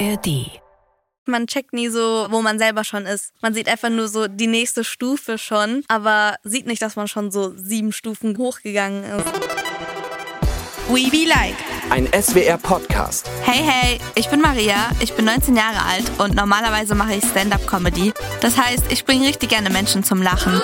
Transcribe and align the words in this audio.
ARD. 0.00 0.60
Man 1.26 1.46
checkt 1.46 1.72
nie 1.72 1.88
so, 1.88 2.26
wo 2.30 2.42
man 2.42 2.58
selber 2.58 2.84
schon 2.84 3.06
ist. 3.06 3.32
Man 3.40 3.54
sieht 3.54 3.68
einfach 3.68 3.88
nur 3.88 4.08
so 4.08 4.28
die 4.28 4.46
nächste 4.46 4.84
Stufe 4.84 5.38
schon, 5.38 5.84
aber 5.88 6.36
sieht 6.42 6.66
nicht, 6.66 6.82
dass 6.82 6.96
man 6.96 7.08
schon 7.08 7.30
so 7.30 7.52
sieben 7.56 7.92
Stufen 7.92 8.36
hochgegangen 8.36 9.04
ist. 9.04 9.26
We 10.88 11.10
Be 11.10 11.26
Like. 11.26 11.56
Ein 11.90 12.08
SWR-Podcast. 12.12 13.30
Hey, 13.42 13.62
hey, 13.62 13.98
ich 14.14 14.28
bin 14.28 14.40
Maria, 14.40 14.90
ich 15.00 15.14
bin 15.14 15.24
19 15.24 15.56
Jahre 15.56 15.82
alt 15.82 16.04
und 16.18 16.34
normalerweise 16.34 16.94
mache 16.94 17.14
ich 17.14 17.24
Stand-up-Comedy. 17.24 18.12
Das 18.40 18.58
heißt, 18.58 18.90
ich 18.90 19.04
bringe 19.04 19.26
richtig 19.26 19.50
gerne 19.50 19.70
Menschen 19.70 20.04
zum 20.04 20.20
Lachen. 20.20 20.60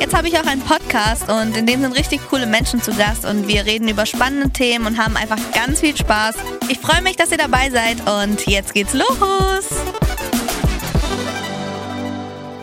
Jetzt 0.00 0.16
habe 0.16 0.28
ich 0.28 0.38
auch 0.38 0.46
einen 0.46 0.62
Podcast 0.62 1.28
und 1.28 1.54
in 1.58 1.66
dem 1.66 1.82
sind 1.82 1.92
richtig 1.92 2.22
coole 2.30 2.46
Menschen 2.46 2.80
zu 2.80 2.90
Gast 2.96 3.26
und 3.26 3.46
wir 3.48 3.66
reden 3.66 3.86
über 3.86 4.06
spannende 4.06 4.48
Themen 4.48 4.86
und 4.86 4.96
haben 4.96 5.14
einfach 5.14 5.38
ganz 5.52 5.80
viel 5.80 5.94
Spaß. 5.94 6.36
Ich 6.70 6.78
freue 6.78 7.02
mich, 7.02 7.16
dass 7.16 7.30
ihr 7.30 7.36
dabei 7.36 7.68
seid 7.68 7.98
und 8.08 8.46
jetzt 8.46 8.72
geht's 8.72 8.94
los. 8.94 9.68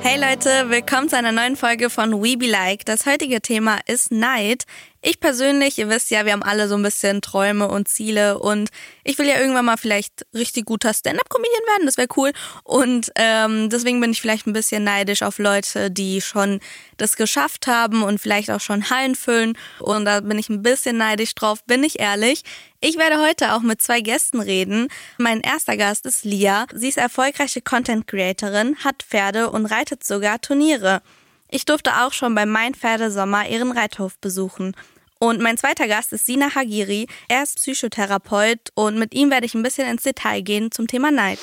Hey 0.01 0.19
Leute, 0.19 0.71
willkommen 0.71 1.09
zu 1.09 1.15
einer 1.15 1.31
neuen 1.31 1.55
Folge 1.55 1.91
von 1.91 2.23
We 2.23 2.37
Be 2.37 2.47
Like. 2.47 2.85
Das 2.85 3.05
heutige 3.05 3.39
Thema 3.39 3.77
ist 3.85 4.11
Neid. 4.11 4.63
Ich 5.01 5.19
persönlich, 5.19 5.77
ihr 5.77 5.89
wisst 5.89 6.09
ja, 6.09 6.25
wir 6.25 6.33
haben 6.33 6.41
alle 6.43 6.67
so 6.67 6.75
ein 6.75 6.81
bisschen 6.81 7.21
Träume 7.21 7.67
und 7.67 7.87
Ziele 7.87 8.39
und 8.39 8.69
ich 9.03 9.17
will 9.19 9.27
ja 9.27 9.39
irgendwann 9.39 9.65
mal 9.65 9.77
vielleicht 9.77 10.25
richtig 10.33 10.65
guter 10.65 10.91
Stand-up-Comedian 10.91 11.63
werden, 11.67 11.85
das 11.85 11.97
wäre 11.97 12.07
cool. 12.17 12.31
Und 12.63 13.11
ähm, 13.15 13.69
deswegen 13.69 14.01
bin 14.01 14.11
ich 14.11 14.21
vielleicht 14.21 14.47
ein 14.47 14.53
bisschen 14.53 14.83
neidisch 14.83 15.21
auf 15.21 15.37
Leute, 15.37 15.91
die 15.91 16.19
schon 16.19 16.59
das 16.97 17.15
geschafft 17.15 17.67
haben 17.67 18.01
und 18.01 18.19
vielleicht 18.19 18.49
auch 18.49 18.59
schon 18.59 18.89
Hallen 18.89 19.15
füllen. 19.15 19.55
Und 19.79 20.05
da 20.05 20.21
bin 20.21 20.39
ich 20.39 20.49
ein 20.49 20.63
bisschen 20.63 20.97
neidisch 20.97 21.35
drauf, 21.35 21.63
bin 21.65 21.83
ich 21.83 21.99
ehrlich. 21.99 22.43
Ich 22.81 22.97
werde 22.97 23.21
heute 23.21 23.53
auch 23.53 23.61
mit 23.61 23.81
zwei 23.81 24.01
Gästen 24.01 24.41
reden. 24.41 24.87
Mein 25.19 25.41
erster 25.41 25.77
Gast 25.77 26.07
ist 26.07 26.25
Lia. 26.25 26.65
Sie 26.73 26.89
ist 26.89 26.97
erfolgreiche 26.97 27.61
Content 27.61 28.07
Creatorin, 28.07 28.75
hat 28.83 29.03
Pferde 29.03 29.51
und 29.51 29.67
reitet 29.67 30.03
sogar 30.03 30.41
Turniere. 30.41 31.03
Ich 31.49 31.65
durfte 31.65 32.01
auch 32.01 32.13
schon 32.13 32.35
beim 32.35 32.49
Mein 32.49 32.73
Pferdesommer 32.75 33.47
ihren 33.47 33.71
Reithof 33.71 34.17
besuchen. 34.19 34.75
Und 35.19 35.41
mein 35.41 35.57
zweiter 35.57 35.87
Gast 35.87 36.13
ist 36.13 36.25
Sina 36.25 36.53
Hagiri. 36.55 37.07
Er 37.27 37.43
ist 37.43 37.57
Psychotherapeut 37.57 38.71
und 38.75 38.97
mit 38.97 39.13
ihm 39.13 39.31
werde 39.31 39.45
ich 39.45 39.55
ein 39.55 39.63
bisschen 39.63 39.87
ins 39.87 40.03
Detail 40.03 40.41
gehen 40.41 40.71
zum 40.71 40.87
Thema 40.87 41.11
Neid. 41.11 41.39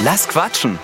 Lass 0.00 0.28
quatschen. 0.28 0.78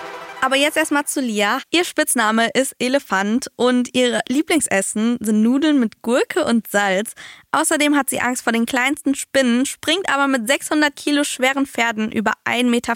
Aber 0.45 0.57
jetzt 0.57 0.77
erstmal 0.77 1.07
zu 1.07 1.23
Lia. 1.23 1.61
Ihr 1.71 1.85
Spitzname 1.85 2.51
ist 2.53 2.77
Elefant 2.79 3.47
und 3.57 3.95
ihre 3.95 4.21
Lieblingsessen 4.29 5.17
sind 5.19 5.43
Nudeln 5.43 5.81
mit 5.81 6.03
Gurke 6.03 6.45
und 6.45 6.67
Salz. 6.69 7.15
Außerdem 7.53 7.97
hat 7.97 8.11
sie 8.11 8.21
Angst 8.21 8.45
vor 8.45 8.53
den 8.53 8.67
kleinsten 8.67 9.15
Spinnen, 9.15 9.65
springt 9.65 10.07
aber 10.13 10.29
mit 10.29 10.47
600 10.47 10.95
Kilo 10.95 11.25
schweren 11.25 11.65
Pferden 11.65 12.13
über 12.13 12.33
1,40 12.45 12.65
Meter. 12.65 12.95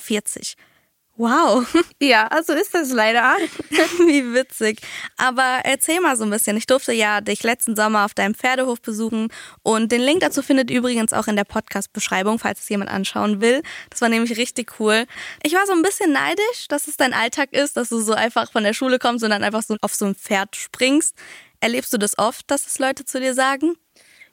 Wow. 1.18 1.66
Ja, 2.00 2.28
also 2.28 2.52
ist 2.52 2.74
das 2.74 2.92
leider. 2.92 3.36
Wie 4.06 4.32
witzig. 4.32 4.80
Aber 5.16 5.60
erzähl 5.64 6.00
mal 6.00 6.16
so 6.16 6.22
ein 6.22 6.30
bisschen. 6.30 6.56
Ich 6.56 6.66
durfte 6.66 6.92
ja 6.92 7.20
dich 7.20 7.42
letzten 7.42 7.74
Sommer 7.74 8.04
auf 8.04 8.14
deinem 8.14 8.36
Pferdehof 8.36 8.80
besuchen 8.80 9.28
und 9.64 9.90
den 9.90 10.00
Link 10.00 10.20
dazu 10.20 10.42
findet 10.42 10.70
übrigens 10.70 11.12
auch 11.12 11.26
in 11.26 11.34
der 11.34 11.42
Podcast-Beschreibung, 11.42 12.38
falls 12.38 12.60
es 12.60 12.68
jemand 12.68 12.90
anschauen 12.90 13.40
will. 13.40 13.62
Das 13.90 14.00
war 14.00 14.08
nämlich 14.08 14.38
richtig 14.38 14.78
cool. 14.78 15.06
Ich 15.42 15.54
war 15.54 15.66
so 15.66 15.72
ein 15.72 15.82
bisschen 15.82 16.12
neidisch, 16.12 16.68
dass 16.68 16.86
es 16.86 16.96
dein 16.96 17.12
Alltag 17.12 17.52
ist, 17.52 17.76
dass 17.76 17.88
du 17.88 17.98
so 18.00 18.12
einfach 18.12 18.52
von 18.52 18.62
der 18.62 18.72
Schule 18.72 19.00
kommst 19.00 19.24
und 19.24 19.30
dann 19.30 19.42
einfach 19.42 19.64
so 19.64 19.76
auf 19.80 19.94
so 19.94 20.04
ein 20.04 20.14
Pferd 20.14 20.54
springst. 20.54 21.16
Erlebst 21.58 21.92
du 21.92 21.98
das 21.98 22.16
oft, 22.16 22.48
dass 22.48 22.64
es 22.64 22.78
Leute 22.78 23.04
zu 23.04 23.18
dir 23.18 23.34
sagen? 23.34 23.74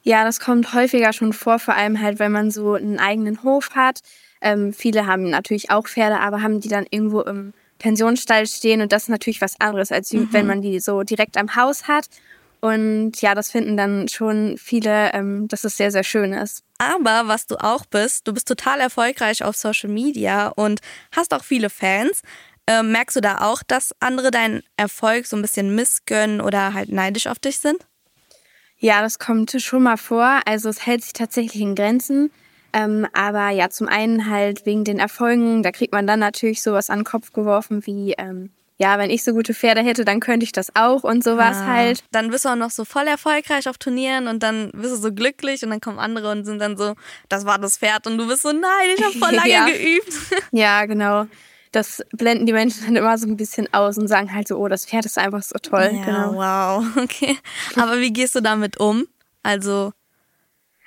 Ja, 0.04 0.24
das 0.24 0.40
kommt 0.40 0.72
häufiger 0.76 1.14
schon 1.14 1.34
vor, 1.34 1.58
vor 1.58 1.74
allem 1.74 2.00
halt, 2.00 2.20
wenn 2.20 2.32
man 2.32 2.52
so 2.52 2.76
einen 2.76 3.00
eigenen 3.00 3.42
Hof 3.42 3.72
hat 3.74 4.02
ähm, 4.42 4.74
viele 4.74 5.08
haben 5.08 5.30
natürlich 5.30 5.72
auch 5.72 5.88
Pferde, 5.88 6.20
aber 6.20 6.42
haben 6.42 6.62
die 6.62 6.70
dann 6.70 6.86
irgendwo 6.90 7.22
im 7.22 7.54
Pensionsstall 7.80 8.48
stehen 8.48 8.82
und 8.82 8.92
das 8.92 9.04
ist 9.04 9.10
natürlich 9.10 9.42
was 9.42 9.60
anderes, 9.60 9.92
als 9.92 10.12
mhm. 10.14 10.30
wenn 10.32 10.48
man 10.48 10.62
die 10.62 10.80
so 10.80 11.04
direkt 11.04 11.38
am 11.38 11.56
Haus 11.56 11.88
hat. 11.88 12.06
Und 12.62 13.22
ja, 13.22 13.36
das 13.36 13.52
finden 13.52 13.78
dann 13.78 14.08
schon 14.08 14.56
viele, 14.58 15.14
ähm, 15.14 15.48
dass 15.48 15.66
es 15.66 15.78
sehr, 15.78 15.92
sehr 15.92 16.04
schön 16.04 16.34
ist. 16.34 16.64
Aber 16.78 17.28
was 17.28 17.46
du 17.46 17.58
auch 17.58 17.86
bist, 17.86 18.28
du 18.28 18.34
bist 18.34 18.48
total 18.48 18.80
erfolgreich 18.80 19.44
auf 19.44 19.56
Social 19.56 19.90
Media 19.90 20.48
und 20.48 20.80
hast 21.12 21.34
auch 21.34 21.44
viele 21.44 21.70
Fans. 21.70 22.22
Ähm, 22.68 22.92
merkst 22.92 23.16
du 23.18 23.22
da 23.22 23.42
auch, 23.42 23.62
dass 23.62 23.94
andere 24.00 24.32
deinen 24.32 24.64
Erfolg 24.78 25.28
so 25.28 25.36
ein 25.36 25.44
bisschen 25.44 25.76
missgönnen 25.76 26.42
oder 26.42 26.74
halt 26.74 26.90
neidisch 26.90 27.28
auf 27.28 27.38
dich 27.38 27.60
sind? 27.60 27.86
Ja, 28.78 29.02
das 29.02 29.20
kommt 29.20 29.56
schon 29.62 29.84
mal 29.84 29.98
vor. 29.98 30.42
Also 30.46 30.70
es 30.70 30.86
hält 30.86 31.04
sich 31.04 31.14
tatsächlich 31.14 31.62
in 31.62 31.76
Grenzen. 31.76 32.32
Ähm, 32.76 33.08
aber 33.14 33.52
ja, 33.52 33.70
zum 33.70 33.88
einen 33.88 34.30
halt 34.30 34.66
wegen 34.66 34.84
den 34.84 35.00
Erfolgen, 35.00 35.64
da 35.64 35.72
kriegt 35.72 35.94
man 35.94 36.06
dann 36.06 36.20
natürlich 36.20 36.62
sowas 36.62 36.90
an 36.90 37.00
den 37.00 37.06
Kopf 37.06 37.32
geworfen 37.32 37.86
wie, 37.86 38.16
ähm, 38.18 38.50
ja, 38.78 39.00
wenn 39.00 39.10
ich 39.10 39.24
so 39.24 39.32
gute 39.32 39.54
Pferde 39.54 39.82
hätte, 39.82 40.04
dann 40.04 40.20
könnte 40.20 40.44
ich 40.44 40.52
das 40.52 40.76
auch 40.76 41.06
und 41.06 41.24
sowas 41.24 41.56
ah, 41.56 41.68
halt. 41.68 42.04
Dann 42.12 42.32
bist 42.32 42.44
du 42.44 42.50
auch 42.50 42.58
noch 42.58 42.72
so 42.72 42.84
voll 42.84 43.08
erfolgreich 43.08 43.70
auf 43.70 43.78
Turnieren 43.78 44.28
und 44.28 44.44
dann 44.44 44.72
bist 44.74 44.92
du 44.92 44.98
so 44.98 45.14
glücklich 45.14 45.64
und 45.64 45.70
dann 45.70 45.80
kommen 45.80 46.00
andere 46.00 46.30
und 46.30 46.44
sind 46.44 46.60
dann 46.60 46.76
so, 46.76 46.96
das 47.30 47.46
war 47.46 47.58
das 47.60 47.78
Pferd 47.78 48.08
und 48.08 48.18
du 48.18 48.28
bist 48.28 48.42
so, 48.42 48.52
nein, 48.52 48.90
ich 48.98 49.06
habe 49.06 49.18
voll 49.18 49.32
lange 49.36 49.50
ja. 49.50 49.66
geübt. 49.68 50.14
Ja, 50.52 50.86
genau. 50.86 51.28
Das 51.72 52.04
blenden 52.12 52.46
die 52.46 52.54
Menschen 52.54 52.84
dann 52.86 52.98
immer 52.98 53.18
so 53.18 53.26
ein 53.26 53.38
bisschen 53.38 53.74
aus 53.74 53.98
und 53.98 54.10
sagen 54.10 54.34
halt 54.34 54.50
so, 54.50 54.58
oh, 54.58 54.68
das 54.68 54.86
Pferd 54.86 55.06
ist 55.06 55.18
einfach 55.18 55.44
so 55.44 55.58
toll. 55.62 55.92
Ja, 55.94 56.04
genau. 56.04 56.34
wow, 56.34 56.86
okay. 57.02 57.38
Aber 57.78 58.00
wie 58.00 58.12
gehst 58.12 58.36
du 58.36 58.42
damit 58.42 58.82
um? 58.82 59.08
Also 59.44 59.94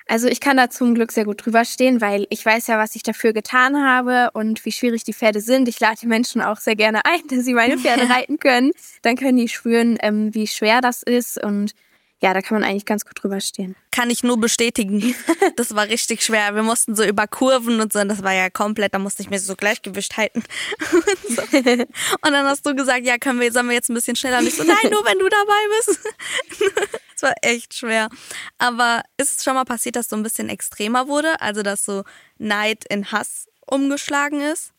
also 0.09 0.27
ich 0.27 0.41
kann 0.41 0.57
da 0.57 0.71
zum 0.71 0.95
Glück 0.95 1.13
sehr 1.13 1.25
gut 1.25 1.45
drüber 1.45 1.65
stehen, 1.65 2.01
weil 2.01 2.27
ich 2.31 2.45
weiß 2.45 2.67
ja, 2.67 2.79
was 2.79 2.97
ich 2.97 3.03
dafür 3.03 3.35
getan 3.35 3.77
habe 3.77 4.31
und 4.33 4.65
wie 4.65 4.73
schwierig 4.73 5.05
die 5.05 5.13
Pferde 5.13 5.41
sind. 5.43 5.69
Ich 5.69 5.79
lade 5.81 5.99
die 6.01 6.07
Menschen 6.07 6.41
auch 6.41 6.57
sehr 6.57 6.77
gerne 6.77 7.05
ein, 7.05 7.21
dass 7.29 7.45
sie 7.45 7.55
meine 7.55 7.79
Pferde 7.79 8.09
reiten 8.11 8.39
können. 8.39 8.73
Dann 9.03 9.17
können 9.17 9.37
die 9.37 9.49
spüren, 9.49 9.99
ähm, 10.01 10.35
wie 10.35 10.47
schwer 10.47 10.81
das 10.81 11.03
ist 11.03 11.43
und 11.43 11.73
ja, 12.21 12.35
da 12.35 12.43
kann 12.43 12.61
man 12.61 12.69
eigentlich 12.69 12.85
ganz 12.85 13.05
gut 13.05 13.23
drüber 13.23 13.41
stehen. 13.41 13.77
Kann 13.93 14.11
ich 14.11 14.23
nur 14.23 14.39
bestätigen. 14.39 15.15
Das 15.57 15.75
war 15.75 15.89
richtig 15.89 16.23
schwer. 16.23 16.55
Wir 16.55 16.63
mussten 16.63 16.95
so 16.95 17.05
über 17.05 17.27
Kurven 17.27 17.81
und 17.81 17.93
so, 17.93 17.99
und 17.99 18.09
das 18.09 18.23
war 18.23 18.33
ja 18.33 18.49
komplett, 18.49 18.95
da 18.95 18.99
musste 18.99 19.23
ich 19.23 19.31
mir 19.31 19.41
so 19.41 19.57
Gleichgewicht 19.57 20.17
halten. 20.17 20.45
Und, 20.93 21.37
so. 21.37 21.43
und 21.43 22.33
dann 22.33 22.47
hast 22.47 22.65
du 22.65 22.77
gesagt, 22.77 23.05
ja, 23.05 23.19
können 23.19 23.41
wir, 23.41 23.53
sollen 23.53 23.67
wir 23.67 23.75
jetzt 23.75 23.89
ein 23.89 23.95
bisschen 23.95 24.15
schneller? 24.15 24.39
Und 24.39 24.47
ich 24.47 24.55
so, 24.55 24.63
nein, 24.63 24.91
nur 24.91 25.05
wenn 25.05 25.19
du 25.19 25.29
dabei 25.29 25.61
bist. 25.79 26.01
Es 27.17 27.23
war 27.23 27.35
echt 27.43 27.75
schwer. 27.75 28.11
Aber 28.59 29.03
ist 29.17 29.39
es 29.39 29.45
schon 29.45 29.55
mal 29.55 29.65
passiert, 29.65 29.97
dass 29.97 30.09
so 30.09 30.15
ein 30.15 30.23
bisschen 30.23 30.49
extremer 30.49 31.09
wurde? 31.09 31.41
Also, 31.41 31.63
dass 31.63 31.85
so 31.85 32.05
Neid 32.39 32.85
in 32.89 33.11
Hass 33.11 33.49
umgeschlagen 33.67 34.41
ist? 34.41 34.73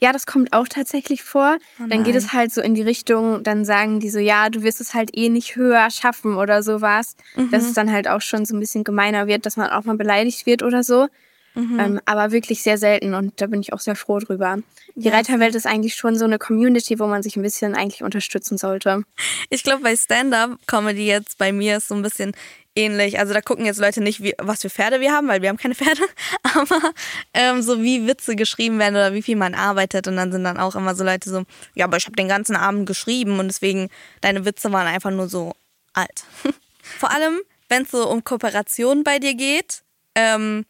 Ja, 0.00 0.12
das 0.12 0.26
kommt 0.26 0.52
auch 0.52 0.68
tatsächlich 0.68 1.22
vor. 1.24 1.58
Oh 1.80 1.86
dann 1.88 2.04
geht 2.04 2.14
es 2.14 2.32
halt 2.32 2.52
so 2.52 2.60
in 2.60 2.74
die 2.74 2.82
Richtung, 2.82 3.42
dann 3.42 3.64
sagen 3.64 3.98
die 3.98 4.10
so, 4.10 4.18
ja, 4.18 4.48
du 4.48 4.62
wirst 4.62 4.80
es 4.80 4.94
halt 4.94 5.16
eh 5.16 5.28
nicht 5.28 5.56
höher 5.56 5.90
schaffen 5.90 6.36
oder 6.36 6.62
sowas. 6.62 7.16
Mhm. 7.34 7.50
Dass 7.50 7.64
es 7.64 7.72
dann 7.74 7.90
halt 7.90 8.08
auch 8.08 8.20
schon 8.20 8.44
so 8.44 8.54
ein 8.54 8.60
bisschen 8.60 8.84
gemeiner 8.84 9.26
wird, 9.26 9.44
dass 9.44 9.56
man 9.56 9.70
auch 9.70 9.84
mal 9.84 9.96
beleidigt 9.96 10.46
wird 10.46 10.62
oder 10.62 10.82
so. 10.84 11.08
Mhm. 11.54 11.80
Ähm, 11.80 12.00
aber 12.04 12.30
wirklich 12.30 12.62
sehr 12.62 12.78
selten 12.78 13.14
und 13.14 13.40
da 13.40 13.46
bin 13.46 13.60
ich 13.60 13.72
auch 13.72 13.80
sehr 13.80 13.96
froh 13.96 14.18
drüber. 14.18 14.58
Die 14.94 15.08
ja. 15.08 15.14
Reiterwelt 15.14 15.54
ist 15.54 15.66
eigentlich 15.66 15.94
schon 15.94 16.16
so 16.16 16.24
eine 16.24 16.38
Community, 16.38 16.98
wo 16.98 17.06
man 17.06 17.22
sich 17.22 17.36
ein 17.36 17.42
bisschen 17.42 17.74
eigentlich 17.74 18.02
unterstützen 18.02 18.58
sollte. 18.58 19.04
Ich 19.50 19.62
glaube, 19.62 19.82
bei 19.82 19.96
Stand-up-Comedy 19.96 21.06
jetzt 21.06 21.38
bei 21.38 21.52
mir 21.52 21.78
ist 21.78 21.88
so 21.88 21.94
ein 21.94 22.02
bisschen 22.02 22.32
ähnlich. 22.78 23.18
Also 23.18 23.34
da 23.34 23.40
gucken 23.40 23.66
jetzt 23.66 23.80
Leute 23.80 24.00
nicht, 24.00 24.22
wie, 24.22 24.34
was 24.38 24.62
für 24.62 24.70
Pferde 24.70 25.00
wir 25.00 25.12
haben, 25.12 25.28
weil 25.28 25.42
wir 25.42 25.48
haben 25.48 25.56
keine 25.56 25.74
Pferde, 25.74 26.02
aber 26.42 26.92
ähm, 27.34 27.60
so 27.60 27.82
wie 27.82 28.06
Witze 28.06 28.36
geschrieben 28.36 28.78
werden 28.78 28.94
oder 28.94 29.12
wie 29.12 29.22
viel 29.22 29.36
man 29.36 29.54
arbeitet. 29.54 30.06
Und 30.06 30.16
dann 30.16 30.32
sind 30.32 30.44
dann 30.44 30.58
auch 30.58 30.76
immer 30.76 30.94
so 30.94 31.04
Leute 31.04 31.28
so, 31.28 31.42
ja, 31.74 31.84
aber 31.84 31.96
ich 31.96 32.06
habe 32.06 32.16
den 32.16 32.28
ganzen 32.28 32.56
Abend 32.56 32.86
geschrieben 32.86 33.38
und 33.40 33.48
deswegen 33.48 33.88
deine 34.20 34.44
Witze 34.44 34.72
waren 34.72 34.86
einfach 34.86 35.10
nur 35.10 35.28
so 35.28 35.52
alt. 35.92 36.24
Vor 36.98 37.10
allem, 37.10 37.40
wenn 37.68 37.82
es 37.82 37.90
so 37.90 38.08
um 38.08 38.24
Kooperation 38.24 39.04
bei 39.04 39.18
dir 39.18 39.34
geht, 39.34 39.82
ähm, 40.14 40.64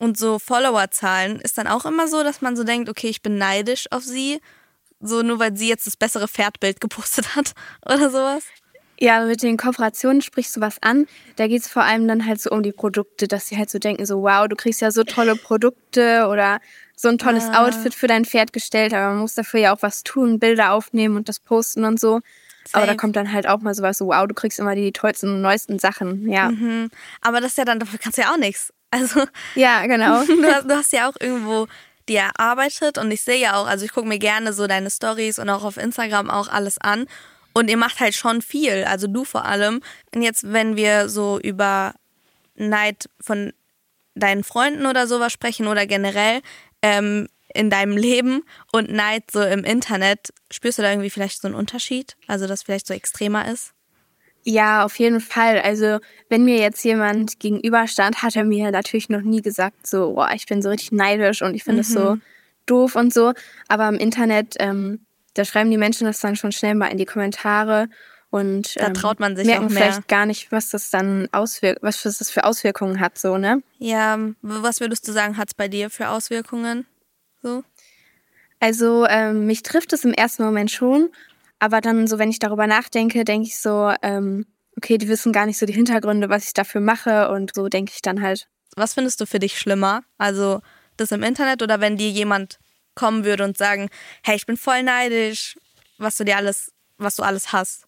und 0.00 0.16
so 0.16 0.38
Followerzahlen 0.38 1.40
ist 1.40 1.58
dann 1.58 1.66
auch 1.66 1.84
immer 1.84 2.08
so, 2.08 2.24
dass 2.24 2.40
man 2.40 2.56
so 2.56 2.64
denkt, 2.64 2.88
okay, 2.88 3.08
ich 3.08 3.20
bin 3.20 3.36
neidisch 3.36 3.86
auf 3.92 4.02
sie, 4.02 4.40
so 4.98 5.22
nur 5.22 5.38
weil 5.38 5.56
sie 5.56 5.68
jetzt 5.68 5.86
das 5.86 5.96
bessere 5.96 6.26
Pferdbild 6.26 6.80
gepostet 6.80 7.36
hat 7.36 7.52
oder 7.86 8.10
sowas. 8.10 8.44
Ja, 8.98 9.24
mit 9.24 9.42
den 9.42 9.56
Kooperationen 9.56 10.20
sprichst 10.20 10.56
du 10.56 10.60
was 10.60 10.82
an. 10.82 11.06
Da 11.36 11.48
geht 11.48 11.62
es 11.62 11.68
vor 11.68 11.82
allem 11.82 12.08
dann 12.08 12.26
halt 12.26 12.40
so 12.40 12.50
um 12.50 12.62
die 12.62 12.72
Produkte, 12.72 13.28
dass 13.28 13.48
sie 13.48 13.56
halt 13.56 13.70
so 13.70 13.78
denken, 13.78 14.04
so 14.04 14.22
wow, 14.22 14.48
du 14.48 14.56
kriegst 14.56 14.80
ja 14.80 14.90
so 14.90 15.04
tolle 15.04 15.36
Produkte 15.36 16.26
oder 16.28 16.60
so 16.96 17.08
ein 17.08 17.18
tolles 17.18 17.44
ah. 17.52 17.64
Outfit 17.64 17.94
für 17.94 18.06
dein 18.06 18.24
Pferd 18.24 18.52
gestellt, 18.52 18.92
aber 18.92 19.08
man 19.08 19.18
muss 19.18 19.34
dafür 19.34 19.60
ja 19.60 19.74
auch 19.74 19.82
was 19.82 20.02
tun, 20.02 20.38
Bilder 20.38 20.72
aufnehmen 20.72 21.16
und 21.16 21.28
das 21.28 21.40
posten 21.40 21.84
und 21.84 22.00
so. 22.00 22.20
Safe. 22.64 22.76
Aber 22.76 22.86
da 22.86 22.94
kommt 22.94 23.16
dann 23.16 23.32
halt 23.32 23.46
auch 23.46 23.60
mal 23.60 23.74
sowas 23.74 23.98
so, 23.98 24.08
wow, 24.08 24.26
du 24.26 24.34
kriegst 24.34 24.58
immer 24.58 24.74
die 24.74 24.92
tollsten 24.92 25.28
und 25.28 25.42
neuesten 25.42 25.78
Sachen, 25.78 26.30
ja. 26.30 26.50
Mhm. 26.50 26.90
Aber 27.22 27.40
das 27.40 27.52
ist 27.52 27.58
ja 27.58 27.64
dann, 27.64 27.80
dafür 27.80 27.98
kannst 27.98 28.18
du 28.18 28.22
ja 28.22 28.32
auch 28.32 28.38
nichts. 28.38 28.72
Also 28.90 29.24
ja, 29.54 29.86
genau. 29.86 30.24
Du 30.26 30.46
hast, 30.46 30.64
du 30.64 30.74
hast 30.74 30.92
ja 30.92 31.08
auch 31.08 31.14
irgendwo 31.20 31.68
die 32.08 32.16
erarbeitet 32.16 32.98
und 32.98 33.10
ich 33.10 33.22
sehe 33.22 33.40
ja 33.40 33.54
auch, 33.54 33.66
also 33.66 33.84
ich 33.84 33.92
gucke 33.92 34.08
mir 34.08 34.18
gerne 34.18 34.52
so 34.52 34.66
deine 34.66 34.90
Stories 34.90 35.38
und 35.38 35.48
auch 35.48 35.62
auf 35.62 35.76
Instagram 35.76 36.28
auch 36.28 36.48
alles 36.48 36.78
an 36.78 37.06
und 37.52 37.70
ihr 37.70 37.76
macht 37.76 38.00
halt 38.00 38.14
schon 38.14 38.42
viel, 38.42 38.84
also 38.84 39.06
du 39.06 39.24
vor 39.24 39.44
allem. 39.44 39.80
Und 40.14 40.22
jetzt, 40.22 40.52
wenn 40.52 40.76
wir 40.76 41.08
so 41.08 41.38
über 41.40 41.94
Neid 42.56 43.08
von 43.20 43.52
deinen 44.14 44.44
Freunden 44.44 44.86
oder 44.86 45.06
sowas 45.06 45.32
sprechen 45.32 45.66
oder 45.66 45.86
generell, 45.86 46.42
ähm, 46.82 47.28
in 47.54 47.70
deinem 47.70 47.96
Leben 47.96 48.44
und 48.72 48.90
Neid 48.90 49.24
so 49.30 49.42
im 49.42 49.64
Internet. 49.64 50.32
Spürst 50.50 50.78
du 50.78 50.82
da 50.82 50.90
irgendwie 50.90 51.10
vielleicht 51.10 51.40
so 51.40 51.48
einen 51.48 51.56
Unterschied? 51.56 52.16
Also, 52.26 52.46
dass 52.46 52.62
vielleicht 52.62 52.86
so 52.86 52.94
extremer 52.94 53.50
ist? 53.50 53.72
Ja, 54.42 54.84
auf 54.84 54.98
jeden 54.98 55.20
Fall. 55.20 55.60
Also, 55.60 55.98
wenn 56.28 56.44
mir 56.44 56.58
jetzt 56.58 56.82
jemand 56.84 57.40
gegenüberstand, 57.40 58.22
hat 58.22 58.36
er 58.36 58.44
mir 58.44 58.70
natürlich 58.70 59.08
noch 59.08 59.20
nie 59.20 59.42
gesagt, 59.42 59.86
so, 59.86 60.14
boah, 60.14 60.30
ich 60.34 60.46
bin 60.46 60.62
so 60.62 60.70
richtig 60.70 60.92
neidisch 60.92 61.42
und 61.42 61.54
ich 61.54 61.64
finde 61.64 61.82
es 61.82 61.90
mhm. 61.90 61.94
so 61.94 62.16
doof 62.66 62.96
und 62.96 63.12
so. 63.12 63.32
Aber 63.68 63.88
im 63.88 63.96
Internet, 63.96 64.56
ähm, 64.58 65.00
da 65.34 65.44
schreiben 65.44 65.70
die 65.70 65.76
Menschen 65.76 66.06
das 66.06 66.20
dann 66.20 66.36
schon 66.36 66.52
schnell 66.52 66.74
mal 66.74 66.86
in 66.86 66.98
die 66.98 67.04
Kommentare 67.04 67.88
und 68.30 68.76
da 68.76 68.86
ähm, 68.86 68.94
traut 68.94 69.20
man 69.20 69.36
sich 69.36 69.46
merken 69.46 69.66
auch 69.66 69.70
mehr. 69.70 69.82
vielleicht 69.82 70.08
gar 70.08 70.24
nicht, 70.24 70.52
was 70.52 70.70
das 70.70 70.90
dann 70.90 71.28
auswirkt, 71.32 71.82
was 71.82 72.02
das 72.02 72.30
für 72.30 72.44
Auswirkungen 72.44 73.00
hat, 73.00 73.18
so, 73.18 73.36
ne? 73.36 73.62
Ja, 73.78 74.18
was 74.40 74.80
würdest 74.80 75.06
du 75.08 75.12
sagen, 75.12 75.36
hat 75.36 75.48
es 75.48 75.54
bei 75.54 75.68
dir 75.68 75.90
für 75.90 76.08
Auswirkungen? 76.08 76.86
So? 77.42 77.64
Also, 78.60 79.06
ähm, 79.06 79.46
mich 79.46 79.62
trifft 79.62 79.92
es 79.92 80.04
im 80.04 80.12
ersten 80.12 80.44
Moment 80.44 80.70
schon, 80.70 81.10
aber 81.60 81.80
dann 81.80 82.06
so, 82.06 82.18
wenn 82.18 82.30
ich 82.30 82.38
darüber 82.38 82.66
nachdenke, 82.66 83.24
denke 83.24 83.46
ich 83.46 83.58
so, 83.58 83.92
ähm, 84.02 84.46
okay, 84.76 84.98
die 84.98 85.08
wissen 85.08 85.32
gar 85.32 85.46
nicht 85.46 85.58
so 85.58 85.66
die 85.66 85.74
Hintergründe, 85.74 86.28
was 86.28 86.46
ich 86.46 86.54
dafür 86.54 86.80
mache 86.80 87.30
und 87.30 87.54
so 87.54 87.68
denke 87.68 87.92
ich 87.94 88.02
dann 88.02 88.22
halt. 88.22 88.48
Was 88.76 88.94
findest 88.94 89.20
du 89.20 89.26
für 89.26 89.38
dich 89.38 89.58
schlimmer? 89.58 90.02
Also 90.16 90.62
das 90.96 91.12
im 91.12 91.22
Internet 91.22 91.62
oder 91.62 91.80
wenn 91.80 91.96
dir 91.96 92.10
jemand 92.10 92.58
kommen 92.94 93.24
würde 93.24 93.44
und 93.44 93.56
sagen, 93.56 93.90
hey, 94.22 94.36
ich 94.36 94.46
bin 94.46 94.56
voll 94.56 94.82
neidisch, 94.82 95.58
was 95.98 96.16
du 96.16 96.24
dir 96.24 96.36
alles, 96.36 96.72
was 96.98 97.16
du 97.16 97.22
alles 97.22 97.52
hast? 97.52 97.84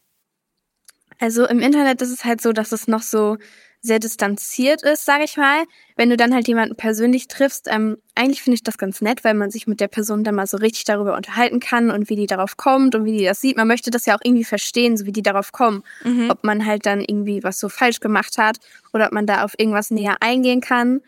Also 1.19 1.47
im 1.47 1.61
Internet 1.61 2.03
ist 2.03 2.11
es 2.11 2.25
halt 2.25 2.41
so, 2.41 2.53
dass 2.53 2.73
es 2.73 2.89
noch 2.89 3.03
so 3.03 3.39
sehr 3.83 3.99
distanziert 3.99 4.83
ist, 4.83 5.05
sage 5.05 5.25
ich 5.25 5.37
mal. 5.37 5.65
Wenn 5.97 6.09
du 6.09 6.17
dann 6.17 6.33
halt 6.33 6.47
jemanden 6.47 6.77
persönlich 6.77 7.27
triffst, 7.27 7.67
ähm, 7.69 7.99
eigentlich 8.15 8.41
finde 8.41 8.55
ich 8.55 8.63
das 8.63 8.79
ganz 8.79 9.01
nett, 9.01 9.25
weil 9.25 9.35
man 9.35 9.51
sich 9.51 9.67
mit 9.67 9.81
der 9.81 9.89
Person 9.89 10.23
dann 10.23 10.37
mal 10.37 10.47
so 10.47 10.57
richtig 10.57 10.85
darüber 10.85 11.17
unterhalten 11.17 11.59
kann 11.59 11.91
und 11.91 12.09
wie 12.09 12.15
die 12.15 12.29
darauf 12.29 12.57
kommt 12.57 12.95
und 12.95 13.05
wie 13.05 13.19
die 13.19 13.25
das 13.25 13.41
sieht. 13.41 13.57
Man 13.57 13.67
möchte 13.67 13.91
das 13.91 14.07
ja 14.07 14.15
auch 14.15 14.21
irgendwie 14.23 14.45
verstehen, 14.45 14.97
so 14.97 15.05
wie 15.05 15.13
die 15.13 15.23
darauf 15.23 15.51
kommen. 15.51 15.83
Mhm. 16.05 16.31
Ob 16.31 16.45
man 16.45 16.65
halt 16.65 16.87
dann 16.87 17.01
irgendwie 17.01 17.43
was 17.43 17.59
so 17.59 17.69
falsch 17.69 17.99
gemacht 17.99 18.39
hat 18.39 18.59
oder 18.93 19.07
ob 19.07 19.13
man 19.13 19.27
da 19.27 19.43
auf 19.45 19.55
irgendwas 19.59 19.91
näher 19.91 20.17
eingehen 20.21 20.61
kann. 20.61 21.01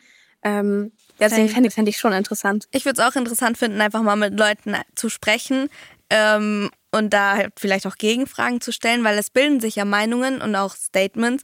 Ähm, 0.43 0.91
deswegen 1.21 1.49
fände 1.49 1.69
ich, 1.69 1.75
fänd 1.75 1.89
ich 1.89 1.97
schon 1.97 2.13
interessant. 2.13 2.67
Ich 2.73 2.85
würde 2.85 3.01
es 3.01 3.09
auch 3.09 3.17
interessant 3.17 3.57
finden, 3.57 3.81
einfach 3.81 4.03
mal 4.03 4.17
mit 4.17 4.39
Leuten 4.39 4.75
zu 4.97 5.09
sprechen. 5.09 5.69
Ähm, 6.11 6.71
und 6.95 7.13
da 7.13 7.37
halt 7.37 7.53
vielleicht 7.57 7.87
auch 7.87 7.97
Gegenfragen 7.97 8.61
zu 8.61 8.73
stellen, 8.73 9.03
weil 9.03 9.19
es 9.19 9.31
bilden 9.31 9.59
sich 9.59 9.77
ja 9.77 9.85
Meinungen 9.85 10.41
und 10.41 10.55
auch 10.55 10.77
Statements. 10.77 11.43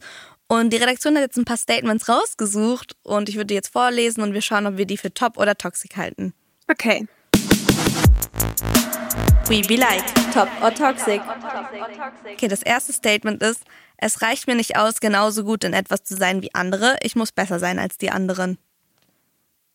Und 0.51 0.71
die 0.73 0.77
Redaktion 0.77 1.15
hat 1.15 1.21
jetzt 1.21 1.37
ein 1.37 1.45
paar 1.45 1.55
Statements 1.55 2.09
rausgesucht 2.09 2.97
und 3.03 3.29
ich 3.29 3.35
würde 3.35 3.45
die 3.45 3.53
jetzt 3.53 3.71
vorlesen 3.71 4.21
und 4.21 4.33
wir 4.33 4.41
schauen, 4.41 4.67
ob 4.67 4.75
wir 4.75 4.85
die 4.85 4.97
für 4.97 5.13
top 5.13 5.37
oder 5.37 5.55
toxic 5.55 5.95
halten. 5.95 6.33
Okay. 6.67 7.07
We 9.47 9.61
be 9.65 9.77
like, 9.77 10.03
top 10.33 10.49
or 10.61 10.73
toxic. 10.73 11.21
Okay, 12.33 12.49
das 12.49 12.63
erste 12.63 12.91
Statement 12.91 13.41
ist, 13.41 13.63
es 13.95 14.21
reicht 14.21 14.45
mir 14.45 14.55
nicht 14.55 14.75
aus, 14.75 14.99
genauso 14.99 15.45
gut 15.45 15.63
in 15.63 15.71
etwas 15.71 16.03
zu 16.03 16.17
sein 16.17 16.41
wie 16.41 16.53
andere. 16.53 16.97
Ich 17.01 17.15
muss 17.15 17.31
besser 17.31 17.57
sein 17.57 17.79
als 17.79 17.97
die 17.97 18.11
anderen. 18.11 18.57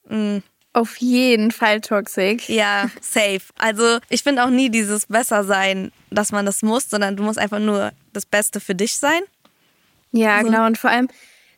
Mhm. 0.07 0.43
Auf 0.75 0.99
jeden 0.99 1.53
Fall 1.53 1.81
toxisch. 1.81 2.51
Ja, 2.51 2.91
safe. 3.01 3.41
Also 3.57 3.99
ich 4.11 4.23
finde 4.23 4.45
auch 4.45 4.51
nie 4.51 4.69
dieses 4.69 5.07
besser 5.07 5.43
sein, 5.43 5.91
dass 6.11 6.33
man 6.33 6.45
das 6.45 6.61
muss, 6.61 6.91
sondern 6.91 7.17
du 7.17 7.23
musst 7.23 7.39
einfach 7.39 7.61
nur 7.61 7.93
das 8.13 8.27
Beste 8.27 8.61
für 8.61 8.75
dich 8.75 8.99
sein. 8.99 9.23
Ja, 10.17 10.41
so. 10.41 10.47
genau. 10.47 10.67
Und 10.67 10.79
vor 10.79 10.91
allem, 10.91 11.09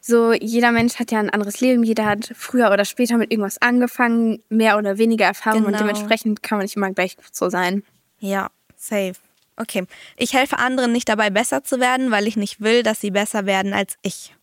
so 0.00 0.32
jeder 0.32 0.72
Mensch 0.72 0.98
hat 0.98 1.10
ja 1.10 1.18
ein 1.18 1.30
anderes 1.30 1.60
Leben. 1.60 1.82
Jeder 1.82 2.06
hat 2.06 2.32
früher 2.34 2.70
oder 2.70 2.84
später 2.84 3.16
mit 3.16 3.30
irgendwas 3.30 3.60
angefangen, 3.60 4.42
mehr 4.48 4.78
oder 4.78 4.98
weniger 4.98 5.26
Erfahrung 5.26 5.64
genau. 5.64 5.72
und 5.72 5.80
dementsprechend 5.80 6.42
kann 6.42 6.58
man 6.58 6.64
nicht 6.64 6.76
immer 6.76 6.92
gleich 6.92 7.16
so 7.32 7.50
sein. 7.50 7.82
Ja, 8.18 8.48
safe. 8.76 9.14
Okay. 9.56 9.84
Ich 10.16 10.34
helfe 10.34 10.58
anderen 10.58 10.92
nicht 10.92 11.08
dabei, 11.08 11.30
besser 11.30 11.64
zu 11.64 11.80
werden, 11.80 12.10
weil 12.10 12.26
ich 12.26 12.36
nicht 12.36 12.60
will, 12.60 12.82
dass 12.82 13.00
sie 13.00 13.10
besser 13.10 13.44
werden 13.44 13.72
als 13.72 13.96
ich. 14.02 14.34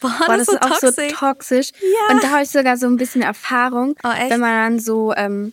Boah, 0.00 0.12
Boah 0.26 0.36
das, 0.36 0.46
das, 0.46 0.54
ist, 0.54 0.62
auch 0.62 0.76
so 0.78 1.08
toxisch. 1.08 1.70
Ja. 1.80 2.14
Und 2.14 2.22
da 2.22 2.30
habe 2.30 2.42
ich 2.42 2.50
sogar 2.50 2.76
so 2.76 2.86
ein 2.86 2.96
bisschen 2.96 3.22
Erfahrung, 3.22 3.94
oh, 4.02 4.08
wenn 4.08 4.40
man 4.40 4.72
dann 4.72 4.80
so 4.80 5.12
ähm, 5.14 5.52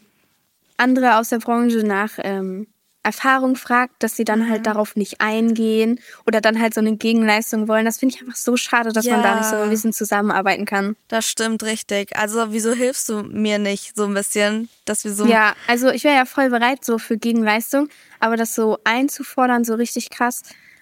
andere 0.77 1.17
aus 1.17 1.29
der 1.29 1.39
Branche 1.39 1.79
nach 1.79 2.11
ähm, 2.17 2.67
Erfahrung 3.05 3.55
fragt, 3.55 4.01
dass 4.03 4.15
sie 4.15 4.25
dann 4.25 4.41
halt 4.41 4.49
mhm. 4.49 4.53
halt 4.53 4.67
darauf 4.67 4.95
nicht 4.95 5.21
eingehen 5.21 5.99
oder 6.25 6.41
dann 6.41 6.59
halt 6.59 6.73
so 6.73 6.81
eine 6.81 6.97
Gegenleistung 6.97 7.67
wollen. 7.67 7.85
Das 7.85 7.97
finde 7.97 8.15
ich 8.15 8.21
einfach 8.21 8.35
so 8.35 8.57
schade, 8.57 8.91
dass 8.91 9.05
ja. 9.05 9.13
man 9.13 9.23
da 9.23 9.35
nicht 9.35 9.49
so 9.49 9.55
ein 9.55 9.69
bisschen 9.69 9.93
zusammenarbeiten 9.93 10.65
kann. 10.65 10.95
Das 11.07 11.27
stimmt 11.27 11.63
richtig. 11.63 12.17
Also 12.17 12.51
wieso 12.51 12.73
hilfst 12.73 13.07
du 13.09 13.23
mir 13.23 13.59
nicht 13.59 13.95
so 13.95 14.05
ein 14.05 14.13
bisschen, 14.13 14.69
dass 14.85 15.03
wir 15.03 15.13
so... 15.13 15.25
Ja, 15.25 15.53
also 15.67 15.89
ich 15.89 16.03
wäre 16.03 16.15
ja 16.15 16.25
voll 16.25 16.49
bereit 16.49 16.83
so 16.83 16.97
für 16.97 17.17
Gegenleistung, 17.17 17.89
aber 18.19 18.37
das 18.37 18.55
so 18.55 18.79
einzufordern, 18.83 19.63
so 19.63 19.75
richtig 19.75 20.09
krass, 20.09 20.41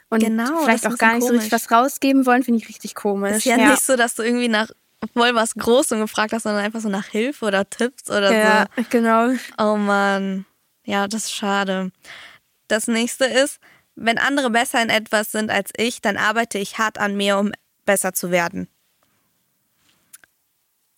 und 0.09 0.19
genau, 0.19 0.61
vielleicht 0.63 0.85
auch 0.85 0.95
gar 0.97 1.15
nicht 1.15 1.21
komisch. 1.21 1.27
so 1.27 1.33
richtig 1.33 1.51
was 1.51 1.71
rausgeben 1.71 2.27
wollen, 2.27 2.43
finde 2.43 2.61
ich 2.61 2.69
richtig 2.69 2.93
komisch. 2.93 3.37
Ist 3.37 3.45
ja, 3.45 3.57
ja, 3.57 3.71
nicht 3.71 3.83
so, 3.83 3.95
dass 3.95 4.13
du 4.13 4.21
irgendwie 4.21 4.47
nach 4.47 4.69
voll 5.13 5.33
was 5.33 5.55
Großem 5.55 5.99
gefragt 5.99 6.33
hast, 6.33 6.43
sondern 6.43 6.63
einfach 6.63 6.81
so 6.81 6.89
nach 6.89 7.07
Hilfe 7.07 7.45
oder 7.45 7.67
Tipps 7.67 8.09
oder 8.11 8.31
ja, 8.31 8.67
so. 8.75 8.81
Ja, 8.81 8.87
genau. 8.91 9.33
Oh 9.57 9.75
Mann. 9.75 10.45
Ja, 10.83 11.07
das 11.07 11.25
ist 11.25 11.33
schade. 11.33 11.91
Das 12.67 12.87
nächste 12.87 13.25
ist, 13.25 13.59
wenn 13.95 14.17
andere 14.17 14.49
besser 14.49 14.81
in 14.81 14.89
etwas 14.89 15.31
sind 15.31 15.51
als 15.51 15.71
ich, 15.77 16.01
dann 16.01 16.17
arbeite 16.17 16.57
ich 16.57 16.77
hart 16.77 16.97
an 16.97 17.15
mir, 17.15 17.37
um 17.37 17.51
besser 17.85 18.13
zu 18.13 18.31
werden. 18.31 18.67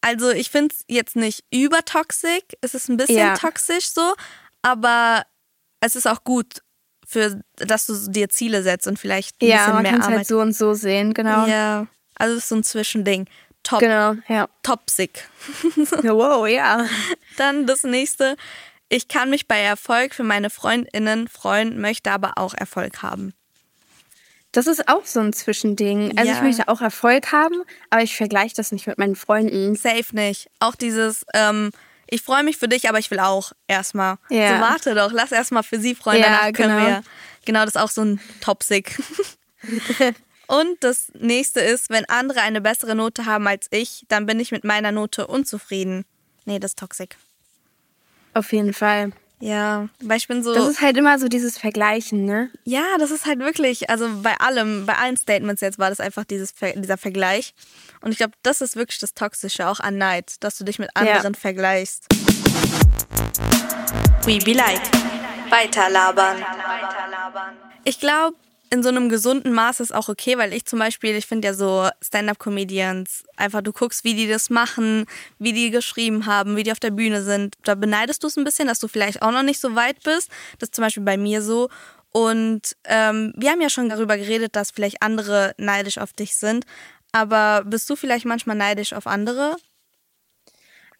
Also 0.01 0.29
ich 0.29 0.51
finde 0.51 0.73
es 0.73 0.85
jetzt 0.87 1.15
nicht 1.15 1.43
übertoxisch, 1.51 2.43
es 2.61 2.75
ist 2.75 2.89
ein 2.89 2.97
bisschen 2.97 3.17
ja. 3.17 3.35
toxisch 3.35 3.89
so, 3.89 4.13
aber 4.61 5.25
es 5.79 5.95
ist 5.95 6.07
auch 6.07 6.23
gut, 6.23 6.61
für, 7.07 7.41
dass 7.55 7.85
du 7.85 8.11
dir 8.11 8.29
Ziele 8.29 8.63
setzt 8.63 8.87
und 8.87 8.99
vielleicht 8.99 9.41
ein 9.41 9.47
ja, 9.47 9.57
bisschen 9.57 9.67
mehr 9.67 9.77
Arbeit. 9.77 9.85
Ja, 9.85 9.91
man 9.91 10.01
kann 10.01 10.17
halt 10.17 10.27
so 10.27 10.39
und 10.39 10.55
so 10.55 10.73
sehen, 10.73 11.13
genau. 11.13 11.45
Ja, 11.47 11.87
also 12.15 12.35
es 12.35 12.43
ist 12.43 12.49
so 12.49 12.55
ein 12.55 12.63
Zwischending. 12.63 13.27
Top, 13.63 13.79
genau, 13.79 14.15
ja. 14.27 14.47
Topsig. 14.61 15.27
wow, 16.03 16.47
ja. 16.47 16.85
Dann 17.37 17.65
das 17.65 17.83
nächste. 17.83 18.35
Ich 18.95 19.09
kann 19.09 19.29
mich 19.29 19.45
bei 19.45 19.59
Erfolg 19.59 20.15
für 20.15 20.23
meine 20.23 20.49
Freundinnen 20.49 21.27
freuen, 21.27 21.81
möchte 21.81 22.13
aber 22.13 22.37
auch 22.37 22.53
Erfolg 22.53 23.03
haben. 23.03 23.33
Das 24.53 24.67
ist 24.67 24.87
auch 24.87 25.05
so 25.05 25.19
ein 25.19 25.33
Zwischending. 25.33 26.17
Also 26.17 26.31
ja. 26.31 26.37
ich 26.37 26.41
möchte 26.41 26.69
auch 26.69 26.79
Erfolg 26.79 27.33
haben, 27.33 27.63
aber 27.89 28.03
ich 28.03 28.15
vergleiche 28.15 28.55
das 28.55 28.71
nicht 28.71 28.87
mit 28.87 28.97
meinen 28.97 29.17
Freunden. 29.17 29.75
Safe 29.75 30.05
nicht. 30.13 30.49
Auch 30.61 30.75
dieses, 30.75 31.25
ähm, 31.33 31.71
ich 32.09 32.21
freue 32.21 32.43
mich 32.43 32.55
für 32.55 32.69
dich, 32.69 32.87
aber 32.87 32.97
ich 32.97 33.11
will 33.11 33.19
auch 33.19 33.51
erstmal. 33.67 34.15
Ja. 34.29 34.55
So 34.55 34.61
warte 34.61 34.95
doch, 34.95 35.11
lass 35.11 35.33
erstmal 35.33 35.63
für 35.63 35.77
sie 35.77 35.93
freuen, 35.93 36.21
ja, 36.21 36.27
danach 36.27 36.53
können 36.53 36.77
genau. 36.77 36.87
wir. 36.87 37.03
Genau, 37.43 37.65
das 37.65 37.75
ist 37.75 37.81
auch 37.81 37.91
so 37.91 38.01
ein 38.01 38.21
Topsig. 38.39 38.97
Und 40.47 40.81
das 40.85 41.11
nächste 41.19 41.59
ist, 41.59 41.89
wenn 41.89 42.05
andere 42.07 42.39
eine 42.39 42.61
bessere 42.61 42.95
Note 42.95 43.25
haben 43.25 43.45
als 43.45 43.67
ich, 43.71 44.05
dann 44.07 44.25
bin 44.25 44.39
ich 44.39 44.53
mit 44.53 44.63
meiner 44.63 44.93
Note 44.93 45.27
unzufrieden. 45.27 46.05
Nee, 46.45 46.59
das 46.59 46.71
ist 46.71 46.79
toxisch. 46.79 47.09
Auf 48.35 48.51
jeden 48.51 48.73
Fall. 48.73 49.11
Ja, 49.39 49.89
weil 50.01 50.17
ich 50.17 50.27
bin 50.27 50.43
so. 50.43 50.53
Das 50.53 50.67
ist 50.67 50.81
halt 50.81 50.97
immer 50.97 51.17
so 51.19 51.27
dieses 51.27 51.57
Vergleichen, 51.57 52.25
ne? 52.25 52.49
Ja, 52.65 52.83
das 52.99 53.11
ist 53.11 53.25
halt 53.25 53.39
wirklich, 53.39 53.89
also 53.89 54.09
bei 54.21 54.35
allem, 54.39 54.85
bei 54.85 54.95
allen 54.95 55.17
Statements 55.17 55.61
jetzt 55.61 55.79
war 55.79 55.89
das 55.89 55.99
einfach 55.99 56.25
dieses, 56.25 56.53
dieser 56.75 56.97
Vergleich. 56.97 57.53
Und 58.01 58.11
ich 58.11 58.17
glaube, 58.17 58.33
das 58.43 58.61
ist 58.61 58.75
wirklich 58.75 58.99
das 58.99 59.13
Toxische 59.13 59.67
auch 59.67 59.79
an 59.79 59.97
Neid, 59.97 60.43
dass 60.43 60.57
du 60.57 60.65
dich 60.65 60.79
mit 60.79 60.89
anderen 60.95 61.33
ja. 61.33 61.39
vergleichst. 61.39 62.07
We 64.25 64.39
be 64.39 64.53
like. 64.53 64.81
Weiterlabern. 65.49 66.37
Ich 67.83 67.99
glaube, 67.99 68.35
in 68.69 68.83
so 68.83 68.89
einem 68.89 69.09
gesunden 69.09 69.53
Maß 69.53 69.79
ist 69.79 69.93
auch 69.93 70.09
okay, 70.09 70.37
weil 70.37 70.53
ich 70.53 70.65
zum 70.65 70.79
Beispiel, 70.79 71.15
ich 71.15 71.27
finde 71.27 71.47
ja 71.47 71.53
so 71.53 71.87
Stand-up-Comedians, 72.01 73.23
einfach 73.35 73.61
du 73.61 73.71
guckst, 73.71 74.03
wie 74.03 74.15
die 74.15 74.27
das 74.27 74.49
machen, 74.49 75.05
wie 75.39 75.53
die 75.53 75.71
geschrieben 75.71 76.25
haben, 76.25 76.55
wie 76.55 76.63
die 76.63 76.71
auf 76.71 76.79
der 76.79 76.91
Bühne 76.91 77.23
sind. 77.23 77.55
Da 77.63 77.75
beneidest 77.75 78.23
du 78.23 78.27
es 78.27 78.37
ein 78.37 78.43
bisschen, 78.43 78.67
dass 78.67 78.79
du 78.79 78.87
vielleicht 78.87 79.21
auch 79.21 79.31
noch 79.31 79.43
nicht 79.43 79.59
so 79.59 79.75
weit 79.75 80.03
bist. 80.03 80.29
Das 80.59 80.67
ist 80.67 80.75
zum 80.75 80.83
Beispiel 80.83 81.03
bei 81.03 81.17
mir 81.17 81.41
so. 81.41 81.69
Und 82.11 82.75
ähm, 82.85 83.33
wir 83.35 83.51
haben 83.51 83.61
ja 83.61 83.69
schon 83.69 83.89
darüber 83.89 84.17
geredet, 84.17 84.55
dass 84.55 84.71
vielleicht 84.71 85.01
andere 85.01 85.53
neidisch 85.57 85.97
auf 85.97 86.13
dich 86.13 86.35
sind. 86.35 86.65
Aber 87.11 87.63
bist 87.65 87.89
du 87.89 87.95
vielleicht 87.95 88.25
manchmal 88.25 88.55
neidisch 88.55 88.93
auf 88.93 89.07
andere? 89.07 89.57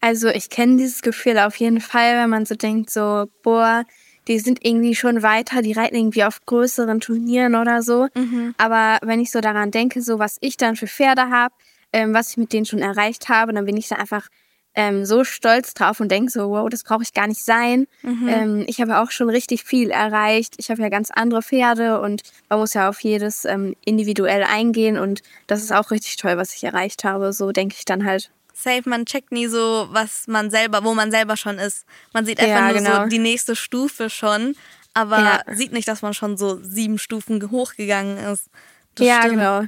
Also 0.00 0.28
ich 0.28 0.50
kenne 0.50 0.76
dieses 0.76 1.02
Gefühl 1.02 1.38
auf 1.38 1.56
jeden 1.56 1.80
Fall, 1.80 2.16
wenn 2.16 2.30
man 2.30 2.46
so 2.46 2.54
denkt, 2.54 2.90
so, 2.90 3.26
boah, 3.42 3.84
die 4.28 4.38
sind 4.38 4.64
irgendwie 4.64 4.94
schon 4.94 5.22
weiter, 5.22 5.62
die 5.62 5.72
reiten 5.72 5.96
irgendwie 5.96 6.24
auf 6.24 6.44
größeren 6.46 7.00
Turnieren 7.00 7.54
oder 7.54 7.82
so. 7.82 8.08
Mhm. 8.14 8.54
Aber 8.58 8.98
wenn 9.02 9.20
ich 9.20 9.30
so 9.30 9.40
daran 9.40 9.70
denke, 9.70 10.02
so 10.02 10.18
was 10.18 10.38
ich 10.40 10.56
dann 10.56 10.76
für 10.76 10.86
Pferde 10.86 11.30
habe, 11.30 11.54
ähm, 11.92 12.12
was 12.12 12.30
ich 12.30 12.36
mit 12.36 12.52
denen 12.52 12.66
schon 12.66 12.80
erreicht 12.80 13.28
habe, 13.28 13.52
dann 13.52 13.64
bin 13.64 13.76
ich 13.76 13.88
da 13.88 13.96
einfach 13.96 14.28
ähm, 14.76 15.06
so 15.06 15.24
stolz 15.24 15.72
drauf 15.72 16.00
und 16.00 16.10
denke 16.10 16.30
so, 16.30 16.50
wow, 16.50 16.68
das 16.68 16.84
brauche 16.84 17.02
ich 17.02 17.14
gar 17.14 17.26
nicht 17.26 17.42
sein. 17.42 17.86
Mhm. 18.02 18.28
Ähm, 18.28 18.64
ich 18.66 18.80
habe 18.80 18.98
auch 18.98 19.10
schon 19.10 19.30
richtig 19.30 19.64
viel 19.64 19.90
erreicht. 19.90 20.54
Ich 20.58 20.70
habe 20.70 20.82
ja 20.82 20.90
ganz 20.90 21.10
andere 21.10 21.42
Pferde 21.42 22.00
und 22.00 22.22
man 22.50 22.58
muss 22.58 22.74
ja 22.74 22.88
auf 22.88 23.00
jedes 23.00 23.46
ähm, 23.46 23.74
individuell 23.84 24.44
eingehen 24.44 24.98
und 24.98 25.22
das 25.46 25.62
ist 25.62 25.72
auch 25.72 25.90
richtig 25.90 26.16
toll, 26.16 26.36
was 26.36 26.54
ich 26.54 26.62
erreicht 26.62 27.04
habe. 27.04 27.32
So 27.32 27.52
denke 27.52 27.74
ich 27.78 27.86
dann 27.86 28.04
halt. 28.04 28.30
Safe, 28.56 28.88
man 28.88 29.04
checkt 29.06 29.32
nie 29.32 29.46
so, 29.46 29.88
was 29.90 30.26
man 30.26 30.50
selber, 30.50 30.82
wo 30.84 30.94
man 30.94 31.10
selber 31.10 31.36
schon 31.36 31.58
ist. 31.58 31.84
Man 32.12 32.24
sieht 32.26 32.38
einfach 32.40 32.56
Ja, 32.56 32.72
nur 32.72 32.72
genau. 32.72 33.02
so 33.04 33.08
die 33.08 33.18
nächste 33.18 33.54
Stufe 33.56 34.08
schon, 34.10 34.56
aber 34.94 35.18
Ja. 35.18 35.42
sieht 35.54 35.72
nicht, 35.72 35.86
dass 35.88 36.02
man 36.02 36.14
schon 36.14 36.36
so 36.36 36.58
sieben 36.62 36.98
Stufen 36.98 37.50
hochgegangen 37.50 38.18
ist. 38.18 38.48
Das 38.94 39.06
ja, 39.06 39.18
stimmt. 39.18 39.34
genau. 39.34 39.62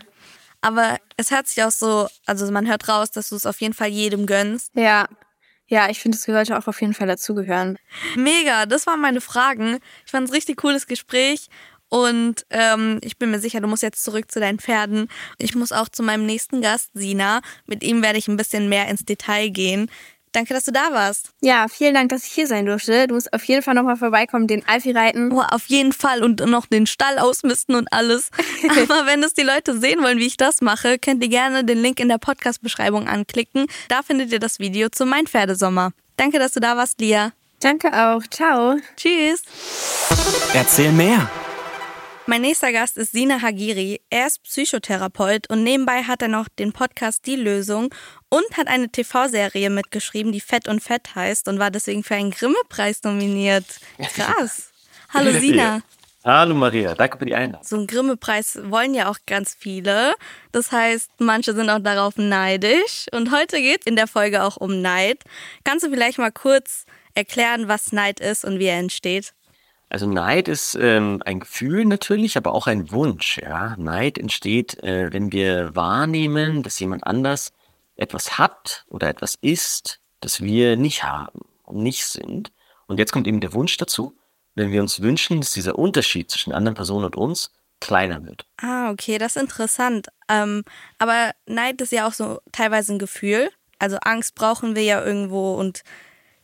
Aber 0.61 0.97
es 1.17 1.31
hört 1.31 1.47
sich 1.47 1.63
auch 1.63 1.71
so, 1.71 2.09
also 2.27 2.51
man 2.51 2.67
hört 2.67 2.89
raus, 2.89 3.11
dass 3.11 3.29
du 3.29 3.37
es 3.37 3.47
auf 3.47 3.61
jeden 3.61 3.75
Fall 3.75 3.89
jedem 3.89 4.27
gönnst. 4.27 4.73
Ja. 4.75 5.07
Ja, 5.71 5.91
ich 5.91 6.01
finde, 6.01 6.17
es 6.17 6.25
sollte 6.25 6.57
auch 6.59 6.67
auf 6.67 6.81
jeden 6.81 6.95
Fall 6.95 7.07
dazugehören. 7.09 7.79
Mega, 8.17 8.65
das 8.65 8.87
waren 8.87 9.01
meine 9.03 9.21
Fragen. 9.21 9.81
Ich 10.07 10.11
fand 10.13 10.27
es 10.27 10.35
richtig 10.35 10.57
cooles 10.57 10.87
Gespräch 10.87 11.49
und 11.89 12.45
ähm, 12.51 12.99
ich 13.03 13.19
bin 13.19 13.31
mir 13.31 13.41
sicher, 13.41 13.61
du 13.61 13.69
musst 13.69 13.83
jetzt 13.83 14.05
zurück 14.05 14.31
zu 14.31 14.41
deinen 14.41 14.59
Pferden. 14.59 15.09
Ich 15.39 15.55
muss 15.55 15.73
auch 15.73 15.89
zu 15.89 16.03
meinem 16.03 16.27
nächsten 16.27 16.61
Gast, 16.61 16.91
Sina. 16.95 17.41
Mit 17.67 17.83
ihm 17.83 18.03
werde 18.03 18.19
ich 18.19 18.29
ein 18.29 18.37
bisschen 18.37 18.69
mehr 18.69 18.89
ins 18.89 19.05
Detail 19.05 19.49
gehen. 19.49 19.91
Danke, 20.33 20.53
dass 20.55 20.65
du 20.65 20.73
da 20.73 20.93
warst. 20.93 21.31
Ja, 21.41 21.67
vielen 21.69 21.95
Dank, 21.95 22.11
dass 22.11 22.25
ich 22.25 22.33
hier 22.33 22.47
sein 22.47 22.67
durfte. 22.67 23.07
Du 23.07 23.15
musst 23.15 23.33
auf 23.33 23.43
jeden 23.45 23.63
Fall 23.63 23.75
nochmal 23.75 23.97
vorbeikommen, 23.97 24.47
den 24.47 24.67
Alfie 24.69 24.93
reiten. 24.93 25.33
Oh, 25.33 25.41
auf 25.41 25.67
jeden 25.67 25.93
Fall 25.93 26.23
und 26.23 26.41
noch 26.41 26.67
den 26.67 26.87
Stall 26.87 27.19
ausmisten 27.19 27.75
und 27.75 27.93
alles. 27.93 28.31
Aber 28.69 29.07
wenn 29.07 29.23
es 29.23 29.35
die 29.35 29.43
Leute 29.43 29.79
sehen 29.79 30.03
wollen, 30.03 30.19
wie 30.19 30.27
ich 30.27 30.37
das 30.37 30.61
mache, 30.61 30.99
könnt 30.99 31.23
ihr 31.23 31.31
gerne 31.31 31.65
den 31.65 31.79
Link 31.79 31.99
in 32.01 32.09
der 32.09 32.19
Podcast-Beschreibung 32.19 33.09
anklicken. 33.09 33.67
Da 33.89 34.03
findet 34.03 34.31
ihr 34.31 34.39
das 34.39 34.59
Video 34.59 34.89
zu 34.91 35.07
Mein 35.07 35.27
Pferdesommer. 35.27 35.93
Danke, 36.17 36.39
dass 36.39 36.53
du 36.53 36.61
da 36.61 36.77
warst, 36.77 37.01
Lia. 37.01 37.33
Danke 37.61 37.93
auch. 37.93 38.23
Ciao. 38.31 38.77
Tschüss. 38.97 39.43
Erzähl 40.53 40.93
mehr. 40.93 41.29
Mein 42.29 42.43
nächster 42.43 42.73
Gast 42.73 42.99
ist 42.99 43.13
Sina 43.13 43.41
Hagiri. 43.41 44.03
Er 44.11 44.27
ist 44.27 44.43
Psychotherapeut 44.43 45.49
und 45.49 45.63
nebenbei 45.63 46.03
hat 46.03 46.21
er 46.21 46.29
noch 46.29 46.47
den 46.51 46.75
Podcast 46.75 47.25
Die 47.25 47.37
Lösung 47.37 47.89
und 48.29 48.45
hat 48.55 48.67
eine 48.67 48.91
TV-Serie 48.91 49.71
mitgeschrieben, 49.71 50.31
die 50.31 50.43
Fett 50.43 50.69
und 50.69 50.83
Fett 50.83 51.15
heißt 51.15 51.49
und 51.49 51.59
war 51.59 51.71
deswegen 51.71 52.05
für 52.05 52.17
einen 52.17 52.31
Grimme-Preis 52.31 53.03
nominiert. 53.03 53.65
Krass. 54.15 54.73
Hallo 55.09 55.33
Sina. 55.41 55.81
Hallo 56.23 56.55
Maria, 56.55 56.95
danke 56.95 57.17
für 57.17 57.25
die 57.25 57.35
Einladung. 57.35 57.67
So 57.67 57.77
einen 57.77 57.87
Grimme-Preis 57.87 58.59
wollen 58.65 58.93
ja 58.93 59.09
auch 59.09 59.21
ganz 59.27 59.57
viele. 59.59 60.15
Das 60.53 60.71
heißt, 60.71 61.11
manche 61.21 61.55
sind 61.55 61.71
auch 61.71 61.79
darauf 61.79 62.19
neidisch. 62.19 63.07
Und 63.11 63.33
heute 63.35 63.57
geht 63.57 63.87
in 63.87 63.97
der 63.97 64.07
Folge 64.07 64.43
auch 64.43 64.59
um 64.59 64.83
Neid. 64.83 65.25
Kannst 65.65 65.87
du 65.87 65.91
vielleicht 65.91 66.19
mal 66.19 66.31
kurz 66.31 66.85
erklären, 67.15 67.69
was 67.69 67.91
Neid 67.93 68.21
ist 68.21 68.45
und 68.45 68.59
wie 68.59 68.67
er 68.67 68.79
entsteht? 68.79 69.33
Also 69.91 70.07
Neid 70.07 70.49
ist 70.49 70.77
ähm, 70.81 71.23
ein 71.25 71.41
Gefühl 71.41 71.85
natürlich, 71.85 72.37
aber 72.37 72.53
auch 72.53 72.67
ein 72.67 72.91
Wunsch. 72.91 73.39
Ja, 73.39 73.75
Neid 73.79 74.19
entsteht, 74.19 74.83
äh, 74.83 75.13
wenn 75.13 75.33
wir 75.33 75.75
wahrnehmen, 75.75 76.63
dass 76.63 76.79
jemand 76.79 77.07
anders 77.07 77.53
etwas 77.97 78.39
hat 78.39 78.85
oder 78.89 79.09
etwas 79.09 79.35
ist, 79.41 80.01
das 80.21 80.41
wir 80.41 80.77
nicht 80.77 81.05
haben 81.05 81.41
und 81.65 81.83
nicht 81.83 82.05
sind. 82.05 82.53
Und 82.87 82.99
jetzt 82.99 83.13
kommt 83.13 83.27
eben 83.27 83.41
der 83.41 83.55
Wunsch 83.55 83.77
dazu, 83.77 84.15
wenn 84.55 84.73
wir 84.73 84.81
uns 84.81 85.01
wünschen, 85.01 85.41
dass 85.41 85.53
dieser 85.53 85.79
Unterschied 85.79 86.31
zwischen 86.31 86.53
anderen 86.53 86.75
Personen 86.75 87.07
und 87.07 87.17
uns 87.17 87.51
kleiner 87.81 88.25
wird. 88.25 88.45
Ah, 88.61 88.91
okay, 88.91 89.19
das 89.19 89.37
ist 89.37 89.43
interessant. 89.43 90.09
Ähm, 90.29 90.65
aber 90.99 91.33
Neid 91.47 91.81
ist 91.81 91.93
ja 91.93 92.09
auch 92.09 92.13
so 92.13 92.41
teilweise 92.53 92.95
ein 92.95 92.99
Gefühl. 92.99 93.51
Also 93.79 93.99
Angst 93.99 94.35
brauchen 94.35 94.75
wir 94.75 94.83
ja 94.83 95.05
irgendwo 95.05 95.55
und 95.55 95.83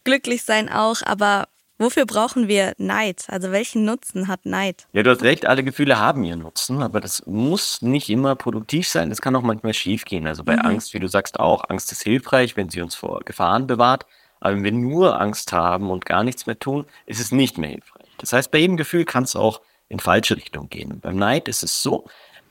glücklich 0.05 0.45
sein 0.45 0.69
auch. 0.69 1.03
Aber 1.05 1.49
wofür 1.79 2.07
brauchen 2.07 2.49
wir 2.49 2.75
Neid? 2.79 3.25
Also 3.29 3.51
welchen 3.51 3.85
Nutzen 3.85 4.29
hat 4.29 4.47
Neid? 4.47 4.87
Ja, 4.93 5.03
du 5.03 5.11
hast 5.11 5.23
recht, 5.23 5.47
alle 5.47 5.65
Gefühle 5.65 5.99
haben 5.99 6.25
ihren 6.25 6.41
Nutzen, 6.41 6.83
aber 6.83 7.01
das 7.01 7.25
muss 7.27 7.83
nicht 7.83 8.09
immer 8.09 8.37
produktiv 8.37 8.89
sein. 8.89 9.11
Das 9.11 9.21
kann 9.21 9.37
auch 9.37 9.43
manchmal 9.43 9.75
schief 9.75 10.05
gehen. 10.05 10.27
Also 10.27 10.45
bei 10.45 10.57
Angst, 10.59 10.95
wie 10.95 11.01
du 11.01 11.09
sagst 11.09 11.41
auch, 11.41 11.69
Angst 11.69 11.93
ist 11.93 12.03
hilfreich, 12.03 12.57
wenn 12.57 12.71
sie 12.71 12.81
uns 12.81 12.95
vor 12.95 13.21
Gefahren 13.25 13.67
bewahrt. 13.67 14.07
Aber 14.41 14.55
wenn 14.57 14.65
wir 14.65 14.73
nur 14.73 15.21
Angst 15.21 15.53
haben 15.53 15.91
und 15.91 16.05
gar 16.05 16.23
nichts 16.23 16.47
mehr 16.47 16.59
tun, 16.59 16.85
ist 17.07 17.21
es 17.21 17.33
nicht 17.33 17.57
mehr 17.59 17.71
hilfreich. 17.71 18.09
Das 18.19 18.33
heißt, 18.33 18.51
bei 18.51 18.59
jedem 18.59 18.77
Gefühl 18.77 19.05
kann 19.05 19.25
es 19.25 19.37
auch 19.37 19.61
in 19.89 20.01
falsche 20.01 20.37
Richtung 20.37 20.69
gehen. 20.69 20.93
Und 20.93 21.03
beim 21.03 21.17
Neid 21.17 21.49
ist 21.49 21.63
es 21.63 21.83
so, 21.83 22.07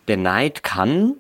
der 0.07 0.17
Neid 0.17 0.63
kann 0.63 1.15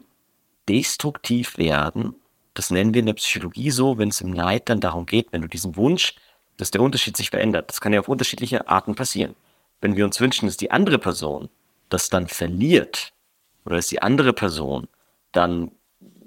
destruktiv 0.67 1.57
werden. 1.57 2.15
Das 2.53 2.69
nennen 2.69 2.93
wir 2.93 2.99
in 2.99 3.07
der 3.07 3.13
Psychologie 3.13 3.71
so, 3.71 3.97
wenn 3.97 4.09
es 4.09 4.21
im 4.21 4.31
Neid 4.31 4.69
dann 4.69 4.79
darum 4.79 5.05
geht, 5.05 5.27
wenn 5.31 5.41
du 5.41 5.47
diesen 5.47 5.75
Wunsch, 5.75 6.15
dass 6.57 6.71
der 6.71 6.81
Unterschied 6.81 7.17
sich 7.17 7.29
verändert. 7.29 7.69
Das 7.69 7.81
kann 7.81 7.93
ja 7.93 7.99
auf 7.99 8.07
unterschiedliche 8.07 8.67
Arten 8.67 8.95
passieren. 8.95 9.35
Wenn 9.81 9.95
wir 9.95 10.05
uns 10.05 10.19
wünschen, 10.19 10.47
dass 10.47 10.57
die 10.57 10.71
andere 10.71 10.99
Person 10.99 11.49
das 11.89 12.09
dann 12.09 12.27
verliert 12.27 13.13
oder 13.65 13.75
dass 13.75 13.87
die 13.87 14.01
andere 14.01 14.33
Person 14.33 14.87
dann 15.31 15.71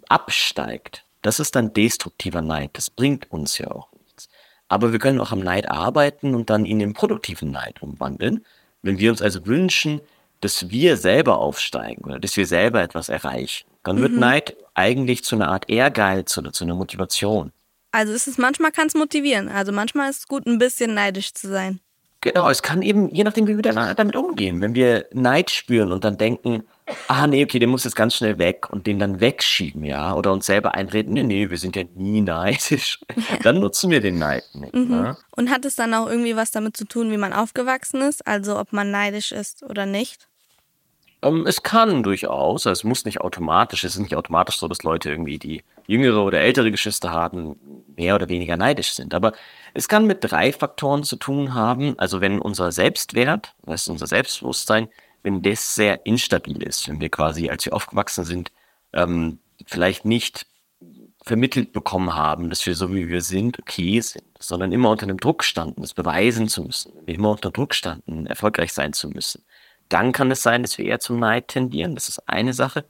absteigt, 0.09 1.05
das 1.23 1.41
ist 1.41 1.57
dann 1.57 1.73
destruktiver 1.73 2.43
Neid. 2.43 2.71
Das 2.75 2.91
bringt 2.91 3.31
uns 3.31 3.59
ja 3.59 3.71
auch 3.71 3.89
nichts. 3.93 4.29
Aber 4.69 4.93
wir 4.93 4.99
können 4.99 5.21
auch 5.21 5.33
am 5.33 5.41
Neid 5.41 5.69
arbeiten 5.71 6.35
und 6.35 6.51
dann 6.51 6.65
ihn 6.65 6.81
in 6.81 6.93
produktiven 6.93 7.51
Neid 7.51 7.83
umwandeln. 7.83 8.45
Wenn 8.83 8.99
wir 8.99 9.11
uns 9.11 9.23
also 9.23 9.47
wünschen, 9.47 10.01
dass 10.41 10.71
wir 10.71 10.97
selber 10.97 11.39
aufsteigen 11.39 12.05
oder 12.05 12.21
dass 12.21 12.37
wir 12.37 12.47
selber 12.47 12.83
etwas 12.83 13.09
erreichen, 13.09 13.67
dann 13.83 14.01
wird 14.01 14.13
Neid 14.13 14.57
eigentlich 14.75 15.25
zu 15.25 15.37
einer 15.37 15.49
Art 15.49 15.71
Ehrgeiz 15.71 16.37
oder 16.37 16.53
zu 16.53 16.65
einer 16.65 16.75
Motivation. 16.75 17.53
Also 17.97 18.13
ist 18.13 18.29
es 18.29 18.37
manchmal 18.37 18.73
kann 18.73 18.89
es 18.89 18.95
motivieren. 18.95 19.49
Also 19.49 19.73
manchmal 19.73 20.11
ist 20.11 20.19
es 20.19 20.29
gut, 20.29 20.45
ein 20.47 20.59
bisschen 20.59 20.93
neidisch 20.93 21.33
zu 21.33 21.49
sein. 21.49 21.81
Genau, 22.21 22.51
es 22.51 22.61
kann 22.63 22.83
eben, 22.83 23.09
je 23.15 23.25
nachdem, 23.25 23.47
wie 23.47 23.57
wir 23.57 23.63
da- 23.63 23.95
damit 23.95 24.17
umgehen. 24.17 24.61
Wenn 24.61 24.75
wir 24.75 25.07
Neid 25.15 25.51
spüren 25.51 25.93
und 25.93 26.05
dann 26.05 26.19
denken, 26.19 26.65
ah 27.09 27.27
nee, 27.27 27.43
okay, 27.45 27.59
der 27.59 27.69
muss 27.69 27.85
jetzt 27.85 27.97
ganz 27.97 28.15
schnell 28.17 28.37
weg 28.39 28.69
und 28.71 28.87
den 28.87 28.99
dann 28.99 29.21
wegschieben, 29.21 29.83
ja, 29.85 30.13
oder 30.15 30.33
uns 30.33 30.45
selber 30.45 30.75
einreden, 30.75 31.15
nee, 31.15 31.23
nee, 31.23 31.49
wir 31.49 31.57
sind 31.57 31.75
ja 31.75 31.85
nie 31.95 32.21
neidisch, 32.21 33.01
dann 33.43 33.61
nutzen 33.61 33.91
wir 33.91 34.01
den 34.03 34.19
Neid 34.19 34.45
nicht. 34.55 34.75
Ne? 34.75 35.17
Und 35.35 35.51
hat 35.51 35.65
es 35.65 35.75
dann 35.77 35.95
auch 35.95 36.07
irgendwie 36.07 36.37
was 36.37 36.51
damit 36.51 36.77
zu 36.77 36.85
tun, 36.85 37.11
wie 37.11 37.17
man 37.17 37.33
aufgewachsen 37.33 38.03
ist? 38.03 38.27
Also 38.27 38.59
ob 38.59 38.75
man 38.75 38.91
neidisch 38.91 39.33
ist 39.33 39.63
oder 39.63 39.87
nicht? 39.87 40.29
Ähm, 41.27 41.47
es 41.47 41.63
kann 41.63 42.03
durchaus, 42.03 42.67
also 42.67 42.81
es 42.81 42.85
muss 42.85 43.05
nicht 43.05 43.21
automatisch, 43.21 43.85
es 43.85 43.95
ist 43.97 44.03
nicht 44.03 44.15
automatisch 44.15 44.59
so, 44.59 44.69
dass 44.69 44.83
Leute 44.83 45.11
irgendwie, 45.11 45.39
die 45.39 45.63
jüngere 45.87 46.25
oder 46.25 46.41
ältere 46.41 46.71
Geschwister 46.71 47.11
haben, 47.11 47.57
mehr 47.97 48.15
oder 48.15 48.29
weniger 48.29 48.57
neidisch 48.57 48.93
sind. 48.93 49.15
Aber 49.15 49.33
es 49.75 49.89
kann 49.89 50.07
mit 50.07 50.19
drei 50.21 50.53
Faktoren 50.53 51.05
zu 51.05 51.17
tun 51.17 51.55
haben. 51.55 51.99
Also 51.99 52.21
wenn 52.21 52.41
unser 52.41 52.73
Selbstwert, 52.73 53.55
das 53.65 53.83
ist 53.83 53.89
unser 53.89 54.07
Selbstbewusstsein, 54.07 54.89
wenn 55.23 55.43
das 55.43 55.75
sehr 55.75 56.07
instabil 56.07 56.63
ist, 56.63 56.89
wenn 56.89 57.01
wir 57.01 57.09
quasi, 57.09 57.49
als 57.51 57.65
wir 57.65 57.75
aufgewachsen 57.75 58.25
sind, 58.25 58.53
ähm, 58.93 59.39
vielleicht 59.67 60.05
nicht 60.05 60.47
vermittelt 61.25 61.73
bekommen 61.73 62.15
haben, 62.15 62.51
dass 62.51 62.65
wir 62.67 62.77
so 62.77 62.95
wie 62.95 63.09
wir 63.09 63.21
sind 63.21 63.59
okay 63.59 64.01
sind, 64.01 64.25
sondern 64.39 64.71
immer 64.71 64.91
unter 64.91 65.07
dem 65.07 65.19
Druck 65.19 65.43
standen, 65.43 65.83
das 65.83 65.93
beweisen 65.95 66.47
zu 66.47 66.63
müssen, 66.63 66.93
immer 67.07 67.31
unter 67.31 67.51
Druck 67.51 67.75
standen, 67.75 68.27
erfolgreich 68.27 68.73
sein 68.73 68.93
zu 68.93 69.09
müssen. 69.09 69.43
Dann 69.89 70.13
kann 70.13 70.31
es 70.31 70.43
sein, 70.43 70.63
dass 70.63 70.79
wir 70.79 70.85
eher 70.85 71.01
zum 71.01 71.19
Neid 71.19 71.49
tendieren. 71.49 71.95
Das 71.95 72.09
ist 72.09 72.29
eine 72.29 72.53
Sache. 72.53 72.85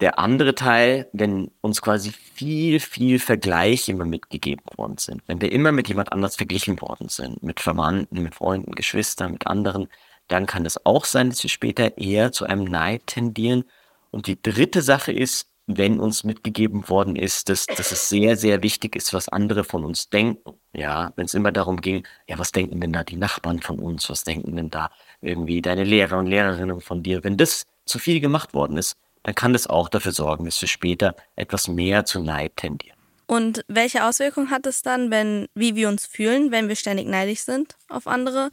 Der 0.00 0.18
andere 0.18 0.54
Teil, 0.54 1.08
wenn 1.12 1.50
uns 1.60 1.80
quasi 1.80 2.10
viel, 2.10 2.80
viel 2.80 3.18
Vergleich 3.18 3.88
immer 3.88 4.04
mitgegeben 4.04 4.64
worden 4.76 4.98
sind, 4.98 5.22
wenn 5.26 5.40
wir 5.40 5.52
immer 5.52 5.70
mit 5.72 5.88
jemand 5.88 6.12
anders 6.12 6.36
verglichen 6.36 6.80
worden 6.80 7.08
sind, 7.08 7.42
mit 7.42 7.60
Verwandten, 7.60 8.22
mit 8.22 8.34
Freunden, 8.34 8.72
Geschwistern, 8.72 9.32
mit 9.32 9.46
anderen, 9.46 9.88
dann 10.28 10.46
kann 10.46 10.66
es 10.66 10.84
auch 10.84 11.04
sein, 11.04 11.30
dass 11.30 11.42
wir 11.42 11.50
später 11.50 11.96
eher 11.96 12.32
zu 12.32 12.44
einem 12.46 12.64
Neid 12.64 13.06
tendieren. 13.06 13.64
Und 14.10 14.26
die 14.26 14.40
dritte 14.40 14.82
Sache 14.82 15.12
ist, 15.12 15.48
wenn 15.66 15.98
uns 15.98 16.24
mitgegeben 16.24 16.88
worden 16.88 17.16
ist, 17.16 17.48
dass, 17.48 17.66
dass 17.66 17.90
es 17.90 18.08
sehr, 18.08 18.36
sehr 18.36 18.62
wichtig 18.62 18.96
ist, 18.96 19.14
was 19.14 19.28
andere 19.28 19.64
von 19.64 19.84
uns 19.84 20.10
denken. 20.10 20.54
Ja, 20.74 21.12
wenn 21.16 21.24
es 21.24 21.34
immer 21.34 21.52
darum 21.52 21.80
ging, 21.80 22.06
ja, 22.28 22.38
was 22.38 22.52
denken 22.52 22.80
denn 22.80 22.92
da 22.92 23.02
die 23.04 23.16
Nachbarn 23.16 23.60
von 23.60 23.78
uns? 23.78 24.10
Was 24.10 24.24
denken 24.24 24.56
denn 24.56 24.70
da 24.70 24.90
irgendwie 25.24 25.62
deine 25.62 25.84
Lehrer 25.84 26.18
und 26.18 26.26
Lehrerinnen 26.26 26.80
von 26.80 27.02
dir? 27.02 27.24
Wenn 27.24 27.36
das 27.36 27.64
zu 27.86 27.98
viel 27.98 28.20
gemacht 28.20 28.54
worden 28.54 28.76
ist, 28.76 28.94
dann 29.22 29.34
kann 29.34 29.52
das 29.52 29.66
auch 29.66 29.88
dafür 29.88 30.12
sorgen, 30.12 30.44
dass 30.44 30.60
wir 30.60 30.68
später 30.68 31.16
etwas 31.36 31.68
mehr 31.68 32.04
zu 32.04 32.20
Neid 32.22 32.56
tendieren. 32.56 32.98
Und 33.26 33.64
welche 33.68 34.04
Auswirkungen 34.04 34.50
hat 34.50 34.66
es 34.66 34.82
dann, 34.82 35.10
wenn, 35.10 35.46
wie 35.54 35.74
wir 35.76 35.88
uns 35.88 36.04
fühlen, 36.06 36.50
wenn 36.50 36.68
wir 36.68 36.76
ständig 36.76 37.08
neidisch 37.08 37.40
sind 37.40 37.76
auf 37.88 38.06
andere? 38.06 38.50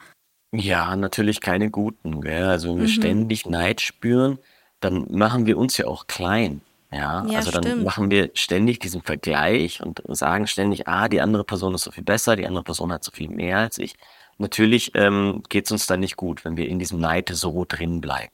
Ja, 0.54 0.96
natürlich 0.96 1.42
keine 1.42 1.70
guten. 1.70 2.22
Gell? 2.22 2.46
Also 2.46 2.70
wenn 2.70 2.82
wir 2.82 2.88
ständig 2.88 3.46
Neid 3.46 3.82
spüren, 3.82 4.40
dann 4.80 5.08
machen 5.10 5.46
wir 5.46 5.58
uns 5.58 5.78
ja 5.78 5.88
auch 5.88 6.08
klein. 6.08 6.62
Ja, 6.92 7.26
Ja, 7.26 7.38
also 7.38 7.52
dann 7.52 7.64
stimmt. 7.64 7.84
machen 7.86 8.12
wir 8.12 8.32
ständig 8.34 8.80
diesen 8.80 9.02
Vergleich 9.02 9.82
und 9.82 10.02
sagen 10.10 10.48
ständig, 10.48 10.88
ah, 10.90 11.08
die 11.08 11.22
andere 11.22 11.46
Person 11.46 11.74
ist 11.74 11.84
so 11.84 11.92
viel 11.92 12.04
besser, 12.04 12.36
die 12.36 12.46
andere 12.46 12.64
Person 12.64 12.92
hat 12.92 13.04
so 13.04 13.12
viel 13.12 13.30
mehr 13.30 13.60
als 13.60 13.78
ich. 13.78 13.96
Natürlich 14.42 14.92
ähm, 14.96 15.44
geht 15.50 15.66
es 15.66 15.72
uns 15.72 15.86
dann 15.86 16.00
nicht 16.00 16.18
gut, 16.18 16.44
wenn 16.44 16.58
wir 16.58 16.68
in 16.68 16.80
diesem 16.80 17.00
Neid 17.00 17.30
so 17.32 17.64
drin 17.68 18.02
bleiben. 18.02 18.34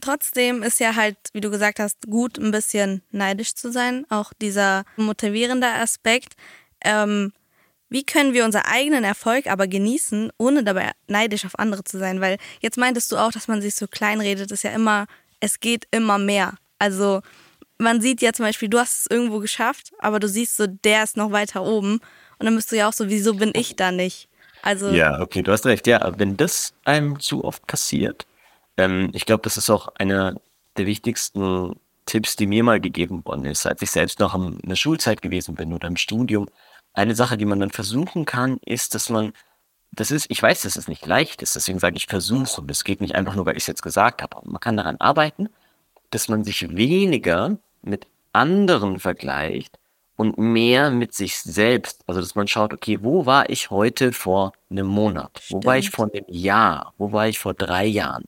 Trotzdem 0.00 0.64
ist 0.64 0.80
ja 0.80 0.96
halt, 0.96 1.16
wie 1.32 1.40
du 1.40 1.48
gesagt 1.48 1.78
hast, 1.78 2.08
gut, 2.10 2.38
ein 2.38 2.50
bisschen 2.50 3.02
neidisch 3.12 3.54
zu 3.54 3.70
sein. 3.70 4.04
Auch 4.10 4.32
dieser 4.32 4.84
motivierende 4.96 5.68
Aspekt. 5.68 6.34
Ähm, 6.84 7.32
wie 7.88 8.02
können 8.04 8.32
wir 8.32 8.44
unseren 8.44 8.64
eigenen 8.64 9.04
Erfolg 9.04 9.46
aber 9.46 9.68
genießen, 9.68 10.32
ohne 10.38 10.64
dabei 10.64 10.90
neidisch 11.06 11.44
auf 11.44 11.56
andere 11.56 11.84
zu 11.84 12.00
sein? 12.00 12.20
Weil 12.20 12.38
jetzt 12.60 12.76
meintest 12.76 13.12
du 13.12 13.16
auch, 13.16 13.30
dass 13.30 13.46
man 13.46 13.62
sich 13.62 13.76
so 13.76 13.86
kleinredet, 13.86 14.50
ist 14.50 14.64
ja 14.64 14.72
immer, 14.72 15.06
es 15.38 15.60
geht 15.60 15.86
immer 15.92 16.18
mehr. 16.18 16.54
Also 16.80 17.22
man 17.78 18.00
sieht 18.00 18.22
ja 18.22 18.32
zum 18.32 18.44
Beispiel, 18.46 18.68
du 18.68 18.80
hast 18.80 19.02
es 19.02 19.06
irgendwo 19.08 19.38
geschafft, 19.38 19.92
aber 20.00 20.18
du 20.18 20.28
siehst 20.28 20.56
so, 20.56 20.66
der 20.66 21.04
ist 21.04 21.16
noch 21.16 21.30
weiter 21.30 21.62
oben. 21.62 22.00
Und 22.38 22.46
dann 22.46 22.56
bist 22.56 22.72
du 22.72 22.76
ja 22.76 22.88
auch 22.88 22.92
so, 22.92 23.08
wieso 23.08 23.34
bin 23.34 23.52
ich 23.54 23.76
da 23.76 23.92
nicht? 23.92 24.28
Also 24.64 24.88
ja, 24.88 25.20
okay, 25.20 25.42
du 25.42 25.52
hast 25.52 25.66
recht. 25.66 25.86
Ja, 25.86 26.18
wenn 26.18 26.38
das 26.38 26.72
einem 26.86 27.20
zu 27.20 27.44
oft 27.44 27.66
passiert, 27.66 28.26
ähm, 28.78 29.10
ich 29.12 29.26
glaube, 29.26 29.42
das 29.42 29.58
ist 29.58 29.68
auch 29.68 29.88
einer 29.96 30.40
der 30.78 30.86
wichtigsten 30.86 31.76
Tipps, 32.06 32.36
die 32.36 32.46
mir 32.46 32.64
mal 32.64 32.80
gegeben 32.80 33.22
worden 33.26 33.44
ist, 33.44 33.66
als 33.66 33.82
ich 33.82 33.90
selbst 33.90 34.20
noch 34.20 34.34
in 34.34 34.58
der 34.62 34.76
Schulzeit 34.76 35.20
gewesen 35.20 35.54
bin 35.54 35.74
oder 35.74 35.86
im 35.86 35.98
Studium. 35.98 36.48
Eine 36.94 37.14
Sache, 37.14 37.36
die 37.36 37.44
man 37.44 37.60
dann 37.60 37.70
versuchen 37.70 38.24
kann, 38.24 38.56
ist, 38.64 38.94
dass 38.94 39.10
man, 39.10 39.34
das 39.92 40.10
ist, 40.10 40.30
ich 40.30 40.42
weiß, 40.42 40.62
dass 40.62 40.76
es 40.76 40.88
nicht 40.88 41.04
leicht 41.04 41.42
ist, 41.42 41.56
deswegen 41.56 41.78
sage 41.78 41.96
ich 41.98 42.06
versuche 42.06 42.62
und 42.62 42.70
es 42.70 42.84
geht 42.84 43.02
nicht 43.02 43.14
einfach 43.14 43.34
nur, 43.34 43.44
weil 43.44 43.56
ich 43.58 43.64
es 43.64 43.66
jetzt 43.66 43.82
gesagt 43.82 44.22
habe. 44.22 44.40
Man 44.44 44.60
kann 44.60 44.78
daran 44.78 44.96
arbeiten, 44.96 45.50
dass 46.08 46.28
man 46.28 46.42
sich 46.42 46.74
weniger 46.74 47.58
mit 47.82 48.06
anderen 48.32 48.98
vergleicht 48.98 49.78
und 50.16 50.38
mehr 50.38 50.90
mit 50.90 51.14
sich 51.14 51.38
selbst. 51.38 52.02
Also, 52.06 52.20
dass 52.20 52.34
man 52.34 52.46
schaut, 52.46 52.72
okay, 52.72 52.98
wo 53.02 53.26
war 53.26 53.50
ich 53.50 53.70
heute 53.70 54.12
vor 54.12 54.52
einem 54.70 54.86
Monat? 54.86 55.42
Wo 55.50 55.62
war 55.64 55.76
ich 55.76 55.90
vor 55.90 56.10
einem 56.12 56.24
Jahr? 56.28 56.94
Wo 56.98 57.12
war 57.12 57.28
ich 57.28 57.38
vor 57.38 57.54
drei 57.54 57.86
Jahren? 57.86 58.24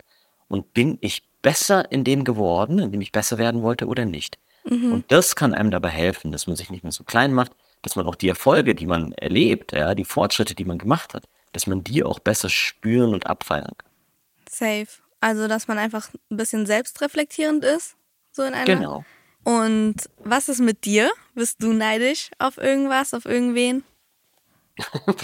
Und 0.48 0.74
bin 0.74 0.98
ich 1.00 1.22
besser 1.42 1.90
in 1.92 2.04
dem 2.04 2.24
geworden, 2.24 2.78
in 2.78 2.92
dem 2.92 3.00
ich 3.00 3.12
besser 3.12 3.38
werden 3.38 3.62
wollte 3.62 3.86
oder 3.86 4.04
nicht? 4.04 4.38
Mhm. 4.64 4.92
Und 4.92 5.12
das 5.12 5.36
kann 5.36 5.54
einem 5.54 5.70
dabei 5.70 5.90
helfen, 5.90 6.32
dass 6.32 6.46
man 6.46 6.56
sich 6.56 6.70
nicht 6.70 6.82
mehr 6.82 6.92
so 6.92 7.04
klein 7.04 7.32
macht, 7.32 7.52
dass 7.82 7.94
man 7.94 8.06
auch 8.06 8.16
die 8.16 8.28
Erfolge, 8.28 8.74
die 8.74 8.86
man 8.86 9.12
erlebt, 9.12 9.72
ja, 9.72 9.94
die 9.94 10.04
Fortschritte, 10.04 10.54
die 10.54 10.64
man 10.64 10.78
gemacht 10.78 11.14
hat, 11.14 11.24
dass 11.52 11.66
man 11.66 11.84
die 11.84 12.02
auch 12.02 12.18
besser 12.18 12.48
spüren 12.48 13.14
und 13.14 13.26
abfeiern 13.26 13.72
kann. 13.78 13.90
Safe. 14.48 14.88
Also, 15.20 15.48
dass 15.48 15.68
man 15.68 15.78
einfach 15.78 16.10
ein 16.30 16.36
bisschen 16.36 16.66
selbstreflektierend 16.66 17.64
ist, 17.64 17.96
so 18.32 18.42
in 18.42 18.54
einer 18.54 18.64
Genau. 18.64 19.04
Und 19.46 20.10
was 20.24 20.48
ist 20.48 20.58
mit 20.58 20.84
dir? 20.84 21.08
Bist 21.36 21.62
du 21.62 21.72
neidisch 21.72 22.30
auf 22.40 22.58
irgendwas, 22.58 23.14
auf 23.14 23.26
irgendwen? 23.26 23.84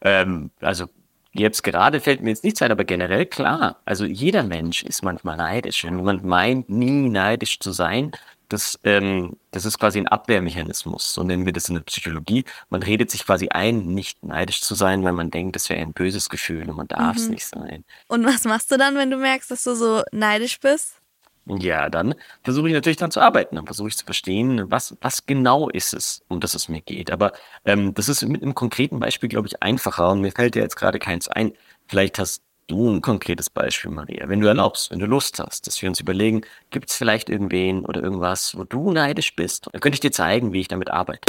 ähm, 0.00 0.50
also 0.60 0.86
jetzt 1.32 1.62
gerade 1.62 2.00
fällt 2.00 2.22
mir 2.22 2.30
jetzt 2.30 2.42
nichts 2.42 2.60
ein, 2.60 2.72
aber 2.72 2.82
generell 2.82 3.24
klar. 3.24 3.80
Also 3.84 4.04
jeder 4.04 4.42
Mensch 4.42 4.82
ist 4.82 5.04
manchmal 5.04 5.36
neidisch. 5.36 5.84
Wenn 5.84 5.96
jemand 5.96 6.24
meint, 6.24 6.70
nie 6.70 7.08
neidisch 7.08 7.60
zu 7.60 7.70
sein, 7.70 8.10
das, 8.48 8.80
ähm, 8.82 9.36
das 9.52 9.64
ist 9.64 9.78
quasi 9.78 10.00
ein 10.00 10.08
Abwehrmechanismus, 10.08 11.14
so 11.14 11.22
nennen 11.22 11.46
wir 11.46 11.52
das 11.52 11.68
in 11.68 11.76
der 11.76 11.82
Psychologie. 11.82 12.44
Man 12.68 12.82
redet 12.82 13.12
sich 13.12 13.24
quasi 13.24 13.50
ein, 13.50 13.94
nicht 13.94 14.24
neidisch 14.24 14.62
zu 14.62 14.74
sein, 14.74 15.04
weil 15.04 15.12
man 15.12 15.30
denkt, 15.30 15.54
das 15.54 15.68
wäre 15.68 15.80
ein 15.80 15.92
böses 15.92 16.28
Gefühl 16.30 16.68
und 16.68 16.76
man 16.76 16.88
darf 16.88 17.16
es 17.16 17.26
mhm. 17.26 17.34
nicht 17.34 17.46
sein. 17.46 17.84
Und 18.08 18.26
was 18.26 18.42
machst 18.42 18.72
du 18.72 18.76
dann, 18.76 18.96
wenn 18.96 19.12
du 19.12 19.18
merkst, 19.18 19.52
dass 19.52 19.62
du 19.62 19.76
so 19.76 20.02
neidisch 20.10 20.58
bist? 20.58 21.01
Ja, 21.46 21.88
dann 21.88 22.14
versuche 22.44 22.68
ich 22.68 22.74
natürlich 22.74 22.98
dann 22.98 23.10
zu 23.10 23.20
arbeiten. 23.20 23.56
Dann 23.56 23.66
versuche 23.66 23.88
ich 23.88 23.96
zu 23.96 24.04
verstehen, 24.04 24.70
was, 24.70 24.96
was 25.00 25.26
genau 25.26 25.68
ist 25.68 25.92
es, 25.92 26.22
um 26.28 26.40
das 26.40 26.54
es 26.54 26.68
mir 26.68 26.80
geht. 26.80 27.10
Aber 27.10 27.32
ähm, 27.64 27.94
das 27.94 28.08
ist 28.08 28.22
mit 28.22 28.42
einem 28.42 28.54
konkreten 28.54 29.00
Beispiel, 29.00 29.28
glaube 29.28 29.48
ich, 29.48 29.62
einfacher. 29.62 30.10
Und 30.10 30.20
mir 30.20 30.30
fällt 30.30 30.54
ja 30.54 30.62
jetzt 30.62 30.76
gerade 30.76 30.98
keins 30.98 31.28
ein. 31.28 31.52
Vielleicht 31.88 32.18
hast 32.18 32.42
du 32.68 32.90
ein 32.90 33.00
konkretes 33.00 33.50
Beispiel, 33.50 33.90
Maria. 33.90 34.28
Wenn 34.28 34.40
du 34.40 34.46
erlaubst, 34.46 34.90
wenn 34.92 35.00
du 35.00 35.06
Lust 35.06 35.40
hast, 35.40 35.66
dass 35.66 35.82
wir 35.82 35.88
uns 35.88 35.98
überlegen, 35.98 36.42
gibt 36.70 36.90
es 36.90 36.96
vielleicht 36.96 37.28
irgendwen 37.28 37.84
oder 37.84 38.02
irgendwas, 38.02 38.56
wo 38.56 38.62
du 38.64 38.92
neidisch 38.92 39.34
bist? 39.34 39.68
Dann 39.72 39.80
könnte 39.80 39.96
ich 39.96 40.00
dir 40.00 40.12
zeigen, 40.12 40.52
wie 40.52 40.60
ich 40.60 40.68
damit 40.68 40.90
arbeite. 40.90 41.22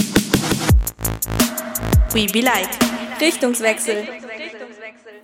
We 2.12 2.27
be 2.32 2.41
like. 2.41 2.70
Richtungswechsel. 3.20 4.08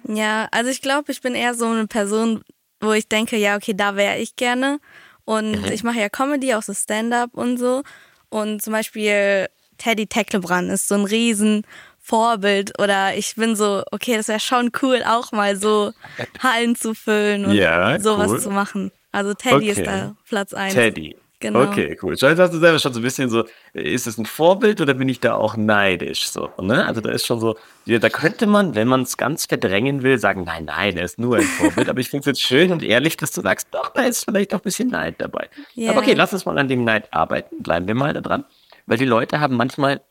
Ja, 0.07 0.47
also 0.51 0.71
ich 0.71 0.81
glaube, 0.81 1.11
ich 1.11 1.21
bin 1.21 1.35
eher 1.35 1.53
so 1.53 1.67
eine 1.67 1.85
Person, 1.85 2.43
wo 2.79 2.93
ich 2.93 3.07
denke, 3.07 3.37
ja, 3.37 3.55
okay, 3.55 3.73
da 3.75 3.95
wäre 3.95 4.17
ich 4.17 4.35
gerne. 4.35 4.79
Und 5.25 5.51
mhm. 5.51 5.71
ich 5.71 5.83
mache 5.83 5.99
ja 5.99 6.09
Comedy, 6.09 6.53
auch 6.55 6.63
so 6.63 6.73
Stand-up 6.73 7.31
und 7.33 7.57
so. 7.57 7.83
Und 8.29 8.61
zum 8.61 8.73
Beispiel 8.73 9.47
Teddy 9.77 10.07
Tecklebrand 10.07 10.71
ist 10.71 10.87
so 10.87 10.95
ein 10.95 11.05
riesen 11.05 11.65
Vorbild 11.99 12.79
oder 12.79 13.15
ich 13.15 13.35
bin 13.35 13.55
so, 13.55 13.83
okay, 13.91 14.17
das 14.17 14.27
wäre 14.27 14.39
schon 14.39 14.71
cool, 14.81 15.03
auch 15.05 15.31
mal 15.31 15.55
so 15.55 15.93
Hallen 16.39 16.75
zu 16.75 16.95
füllen 16.95 17.45
und 17.45 17.53
ja, 17.53 17.99
sowas 17.99 18.31
cool. 18.31 18.39
zu 18.39 18.49
machen. 18.49 18.91
Also 19.11 19.33
Teddy 19.33 19.69
okay. 19.69 19.81
ist 19.81 19.85
da 19.85 20.15
Platz 20.27 20.53
eins. 20.53 20.73
Teddy. 20.73 21.15
Genau. 21.41 21.63
Okay, 21.63 21.97
cool. 22.03 22.15
Jetzt 22.15 22.23
hast 22.23 22.53
du 22.53 22.59
selber 22.59 22.79
schon 22.79 22.93
so 22.93 22.99
ein 22.99 23.03
bisschen 23.03 23.29
so, 23.29 23.45
ist 23.71 24.07
es 24.07 24.17
ein 24.17 24.25
Vorbild 24.25 24.81
oder 24.81 24.93
bin 24.93 25.07
ich 25.07 25.21
da 25.21 25.35
auch 25.35 25.55
neidisch? 25.55 26.27
So, 26.27 26.49
ne? 26.59 26.85
Also 26.85 26.99
da 26.99 27.11
ist 27.11 27.25
schon 27.25 27.39
so, 27.39 27.55
da 27.85 28.09
könnte 28.09 28.45
man, 28.45 28.75
wenn 28.75 28.89
man 28.89 29.03
es 29.03 29.15
ganz 29.15 29.45
verdrängen 29.45 30.03
will, 30.03 30.19
sagen, 30.19 30.43
nein, 30.43 30.65
nein, 30.65 30.97
er 30.97 31.05
ist 31.05 31.17
nur 31.17 31.37
ein 31.37 31.43
Vorbild. 31.43 31.87
Aber 31.87 32.01
ich 32.01 32.09
finde 32.09 32.21
es 32.21 32.25
jetzt 32.25 32.41
schön 32.41 32.73
und 32.73 32.83
ehrlich, 32.83 33.15
dass 33.15 33.31
du 33.31 33.39
sagst, 33.39 33.69
doch, 33.71 33.89
da 33.93 34.01
ist 34.01 34.25
vielleicht 34.25 34.53
auch 34.53 34.59
ein 34.59 34.63
bisschen 34.63 34.89
Neid 34.89 35.15
dabei. 35.19 35.47
Yeah. 35.77 35.91
Aber 35.91 36.01
okay, 36.01 36.13
lass 36.13 36.33
uns 36.33 36.45
mal 36.45 36.57
an 36.57 36.67
dem 36.67 36.83
Neid 36.83 37.13
arbeiten. 37.13 37.63
Bleiben 37.63 37.87
wir 37.87 37.95
mal 37.95 38.13
da 38.13 38.19
dran. 38.19 38.43
Weil 38.85 38.97
die 38.97 39.05
Leute 39.05 39.39
haben 39.39 39.55
manchmal 39.55 40.01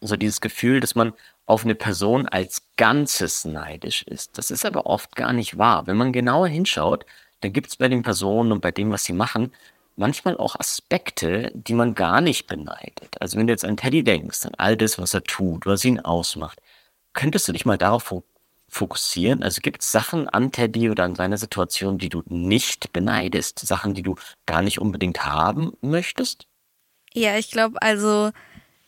so 0.00 0.16
dieses 0.16 0.40
Gefühl, 0.40 0.80
dass 0.80 0.94
man 0.94 1.12
auf 1.44 1.64
eine 1.64 1.74
Person 1.74 2.26
als 2.26 2.62
Ganzes 2.78 3.44
neidisch 3.44 4.02
ist. 4.04 4.38
Das 4.38 4.50
ist 4.50 4.64
aber 4.64 4.86
oft 4.86 5.14
gar 5.14 5.34
nicht 5.34 5.58
wahr. 5.58 5.86
Wenn 5.86 5.98
man 5.98 6.10
genauer 6.12 6.48
hinschaut, 6.48 7.04
dann 7.40 7.52
gibt 7.52 7.66
es 7.66 7.76
bei 7.76 7.88
den 7.88 8.02
Personen 8.02 8.50
und 8.50 8.62
bei 8.62 8.70
dem, 8.70 8.90
was 8.90 9.04
sie 9.04 9.12
machen, 9.12 9.52
manchmal 9.96 10.36
auch 10.36 10.58
Aspekte, 10.58 11.50
die 11.54 11.74
man 11.74 11.94
gar 11.94 12.20
nicht 12.20 12.46
beneidet. 12.46 13.20
Also 13.20 13.38
wenn 13.38 13.46
du 13.46 13.52
jetzt 13.52 13.64
an 13.64 13.76
Teddy 13.76 14.02
denkst, 14.02 14.46
an 14.46 14.54
all 14.58 14.76
das, 14.76 14.98
was 14.98 15.14
er 15.14 15.22
tut, 15.24 15.66
was 15.66 15.84
ihn 15.84 16.00
ausmacht, 16.00 16.60
könntest 17.12 17.48
du 17.48 17.52
dich 17.52 17.66
mal 17.66 17.78
darauf 17.78 18.14
fokussieren? 18.68 19.42
Also 19.42 19.60
gibt 19.60 19.82
es 19.82 19.92
Sachen 19.92 20.28
an 20.28 20.52
Teddy 20.52 20.90
oder 20.90 21.04
an 21.04 21.14
seiner 21.14 21.38
Situation, 21.38 21.98
die 21.98 22.08
du 22.08 22.22
nicht 22.26 22.92
beneidest? 22.92 23.60
Sachen, 23.60 23.94
die 23.94 24.02
du 24.02 24.16
gar 24.46 24.62
nicht 24.62 24.80
unbedingt 24.80 25.24
haben 25.24 25.72
möchtest? 25.80 26.46
Ja, 27.12 27.38
ich 27.38 27.50
glaube, 27.50 27.80
also 27.80 28.32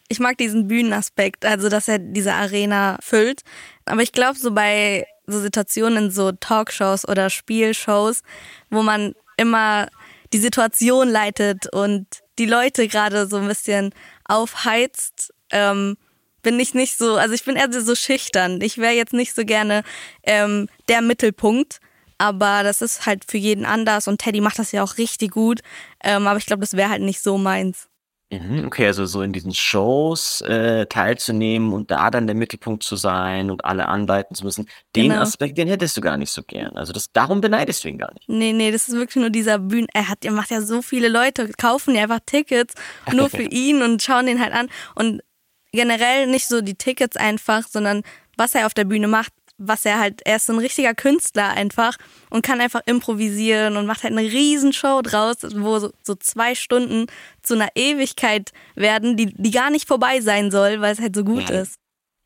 ich 0.08 0.18
mag 0.18 0.38
diesen 0.38 0.68
Bühnenaspekt, 0.68 1.44
also 1.44 1.68
dass 1.68 1.88
er 1.88 1.98
diese 1.98 2.32
Arena 2.32 2.98
füllt. 3.00 3.42
Aber 3.84 4.02
ich 4.02 4.12
glaube, 4.12 4.38
so 4.38 4.52
bei 4.52 5.06
so 5.26 5.40
Situationen 5.40 6.06
in 6.06 6.10
so 6.10 6.32
Talkshows 6.32 7.08
oder 7.08 7.30
Spielshows, 7.30 8.22
wo 8.70 8.82
man 8.82 9.14
immer 9.36 9.88
die 10.32 10.38
Situation 10.38 11.08
leitet 11.08 11.72
und 11.72 12.06
die 12.38 12.46
Leute 12.46 12.88
gerade 12.88 13.26
so 13.26 13.36
ein 13.36 13.48
bisschen 13.48 13.94
aufheizt, 14.24 15.32
ähm, 15.50 15.96
bin 16.42 16.60
ich 16.60 16.74
nicht 16.74 16.96
so, 16.96 17.16
also 17.16 17.34
ich 17.34 17.44
bin 17.44 17.56
eher 17.56 17.72
so 17.72 17.94
schüchtern. 17.94 18.60
Ich 18.60 18.78
wäre 18.78 18.92
jetzt 18.92 19.12
nicht 19.12 19.34
so 19.34 19.44
gerne 19.44 19.82
ähm, 20.22 20.68
der 20.88 21.02
Mittelpunkt, 21.02 21.80
aber 22.18 22.62
das 22.62 22.82
ist 22.82 23.06
halt 23.06 23.24
für 23.28 23.38
jeden 23.38 23.64
anders 23.64 24.06
und 24.08 24.20
Teddy 24.20 24.40
macht 24.40 24.58
das 24.58 24.72
ja 24.72 24.82
auch 24.82 24.96
richtig 24.98 25.32
gut. 25.32 25.60
Ähm, 26.02 26.26
aber 26.26 26.38
ich 26.38 26.46
glaube, 26.46 26.60
das 26.60 26.74
wäre 26.74 26.90
halt 26.90 27.02
nicht 27.02 27.20
so 27.20 27.36
meins. 27.36 27.88
Mhm, 28.32 28.64
okay, 28.66 28.86
also 28.86 29.06
so 29.06 29.22
in 29.22 29.32
diesen 29.32 29.54
Shows 29.54 30.40
äh, 30.40 30.86
teilzunehmen 30.86 31.72
und 31.72 31.92
da 31.92 32.10
dann 32.10 32.26
der 32.26 32.34
Mittelpunkt 32.34 32.82
zu 32.82 32.96
sein 32.96 33.52
und 33.52 33.64
alle 33.64 33.86
anleiten 33.86 34.34
zu 34.34 34.44
müssen, 34.44 34.68
den 34.96 35.10
Genau. 35.10 35.22
Aspekt, 35.22 35.56
den 35.58 35.68
hättest 35.68 35.96
du 35.96 36.00
gar 36.00 36.16
nicht 36.16 36.30
so 36.32 36.42
gern. 36.42 36.76
Also 36.76 36.92
das, 36.92 37.12
darum 37.12 37.40
beneidest 37.40 37.84
du 37.84 37.88
ihn 37.88 37.98
gar 37.98 38.12
nicht. 38.14 38.28
Nee, 38.28 38.52
nee, 38.52 38.72
das 38.72 38.88
ist 38.88 38.94
wirklich 38.94 39.16
nur 39.16 39.30
dieser 39.30 39.60
Bühnen. 39.60 39.86
Er 39.94 40.08
hat, 40.08 40.24
er 40.24 40.32
macht 40.32 40.50
ja 40.50 40.60
so 40.60 40.82
viele 40.82 41.08
Leute, 41.08 41.48
kaufen 41.56 41.94
ja 41.94 42.02
einfach 42.02 42.18
Tickets 42.26 42.74
nur 43.12 43.30
für 43.30 43.42
ihn 43.44 43.80
und 43.82 44.02
schauen 44.02 44.26
den 44.26 44.40
halt 44.42 44.52
an. 44.52 44.68
Und 44.96 45.22
generell 45.70 46.26
nicht 46.26 46.48
so 46.48 46.62
die 46.62 46.74
Tickets 46.74 47.16
einfach, 47.16 47.62
sondern 47.68 48.02
was 48.36 48.56
er 48.56 48.66
auf 48.66 48.74
der 48.74 48.84
Bühne 48.84 49.06
macht, 49.06 49.32
was 49.58 49.84
er 49.84 49.98
halt, 49.98 50.22
er 50.24 50.36
ist 50.36 50.46
so 50.46 50.52
ein 50.52 50.58
richtiger 50.58 50.94
Künstler 50.94 51.50
einfach 51.50 51.96
und 52.30 52.42
kann 52.42 52.60
einfach 52.60 52.82
improvisieren 52.86 53.76
und 53.76 53.86
macht 53.86 54.02
halt 54.02 54.12
eine 54.16 54.30
Riesenshow 54.30 55.02
draus, 55.02 55.36
wo 55.54 55.78
so, 55.78 55.90
so 56.02 56.14
zwei 56.14 56.54
Stunden 56.54 57.06
zu 57.42 57.54
einer 57.54 57.68
Ewigkeit 57.74 58.52
werden, 58.74 59.16
die, 59.16 59.32
die 59.34 59.50
gar 59.50 59.70
nicht 59.70 59.88
vorbei 59.88 60.20
sein 60.20 60.50
soll, 60.50 60.80
weil 60.80 60.92
es 60.92 61.00
halt 61.00 61.16
so 61.16 61.24
gut 61.24 61.48
ja. 61.48 61.62
ist. 61.62 61.76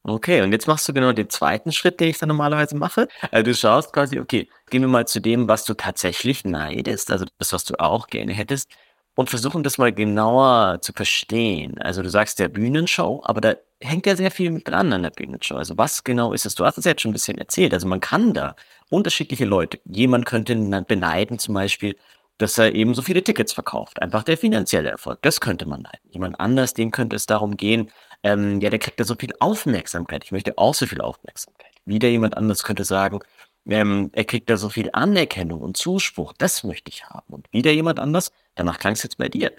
Okay, 0.03 0.41
und 0.41 0.53
jetzt 0.53 0.67
machst 0.67 0.89
du 0.89 0.95
genau 0.95 1.13
den 1.13 1.29
zweiten 1.29 1.73
Schritt, 1.73 2.01
den 2.01 2.09
ich 2.09 2.19
dann 2.19 2.29
normalerweise 2.29 2.75
mache. 2.75 3.07
Also 3.31 3.45
du 3.45 3.55
schaust 3.55 3.93
quasi, 3.93 4.19
okay, 4.19 4.49
gehen 4.71 4.81
wir 4.81 4.89
mal 4.89 5.07
zu 5.07 5.21
dem, 5.21 5.47
was 5.47 5.65
du 5.65 5.75
tatsächlich 5.75 6.45
neidest, 6.45 7.11
also 7.11 7.27
das, 7.39 7.53
was 7.53 7.65
du 7.65 7.79
auch 7.79 8.07
gerne 8.07 8.33
hättest 8.33 8.71
und 9.21 9.29
versuchen 9.29 9.63
das 9.63 9.77
mal 9.77 9.93
genauer 9.93 10.79
zu 10.81 10.95
verstehen. 10.95 11.77
Also 11.79 12.01
du 12.03 12.09
sagst 12.09 12.39
der 12.39 12.49
Bühnenshow, 12.49 13.21
aber 13.23 13.43
da 13.43 13.55
hängt 13.83 14.07
ja 14.07 14.17
sehr 14.17 14.31
viel 14.31 14.51
mit 14.51 14.67
dran 14.67 14.95
an 14.95 15.03
der 15.03 15.11
Bühnenshow. 15.11 15.57
Also 15.57 15.77
was 15.77 16.05
genau 16.05 16.33
ist 16.33 16.47
es? 16.47 16.55
Du 16.55 16.65
hast 16.65 16.79
es 16.79 16.87
jetzt 16.87 17.03
schon 17.03 17.11
ein 17.11 17.13
bisschen 17.13 17.37
erzählt. 17.37 17.75
Also 17.75 17.87
man 17.87 18.01
kann 18.01 18.33
da 18.33 18.57
unterschiedliche 18.89 19.45
Leute, 19.45 19.79
jemand 19.85 20.25
könnte 20.25 20.57
beneiden 20.89 21.39
zum 21.39 21.53
Beispiel, 21.53 21.97
dass 22.39 22.57
er 22.57 22.75
eben 22.75 22.95
so 22.95 23.03
viele 23.03 23.23
Tickets 23.23 23.53
verkauft. 23.53 24.01
Einfach 24.01 24.23
der 24.23 24.39
finanzielle 24.39 24.89
Erfolg. 24.89 25.21
Das 25.21 25.43
könnte 25.43 25.67
man 25.67 25.83
neiden. 25.83 26.11
Jemand 26.11 26.41
anders, 26.41 26.73
dem 26.73 26.91
könnte 26.91 27.15
es 27.15 27.27
darum 27.27 27.59
gehen, 27.59 27.91
ähm, 28.23 28.63
ja, 28.63 28.71
der 28.71 28.79
kriegt 28.79 29.01
da 29.01 29.05
so 29.05 29.17
viel 29.17 29.35
Aufmerksamkeit. 29.39 30.25
Ich 30.25 30.33
möchte 30.33 30.57
auch 30.57 30.73
so 30.73 30.87
viel 30.87 31.03
Aufmerksamkeit. 31.03 31.73
Wieder 31.85 32.09
jemand 32.09 32.39
anders 32.39 32.65
könnte 32.65 32.85
sagen, 32.85 33.21
ähm, 33.69 34.09
er 34.15 34.25
kriegt 34.25 34.49
da 34.49 34.57
so 34.57 34.71
viel 34.71 34.89
Anerkennung 34.95 35.61
und 35.61 35.77
Zuspruch, 35.77 36.33
das 36.39 36.65
möchte 36.65 36.91
ich 36.91 37.05
haben. 37.05 37.35
Und 37.35 37.53
wieder 37.53 37.71
jemand 37.71 38.01
anders, 38.01 38.33
danach 38.55 38.79
klang 38.79 38.95
es 38.95 39.03
jetzt 39.03 39.19
bei 39.19 39.29
dir, 39.29 39.53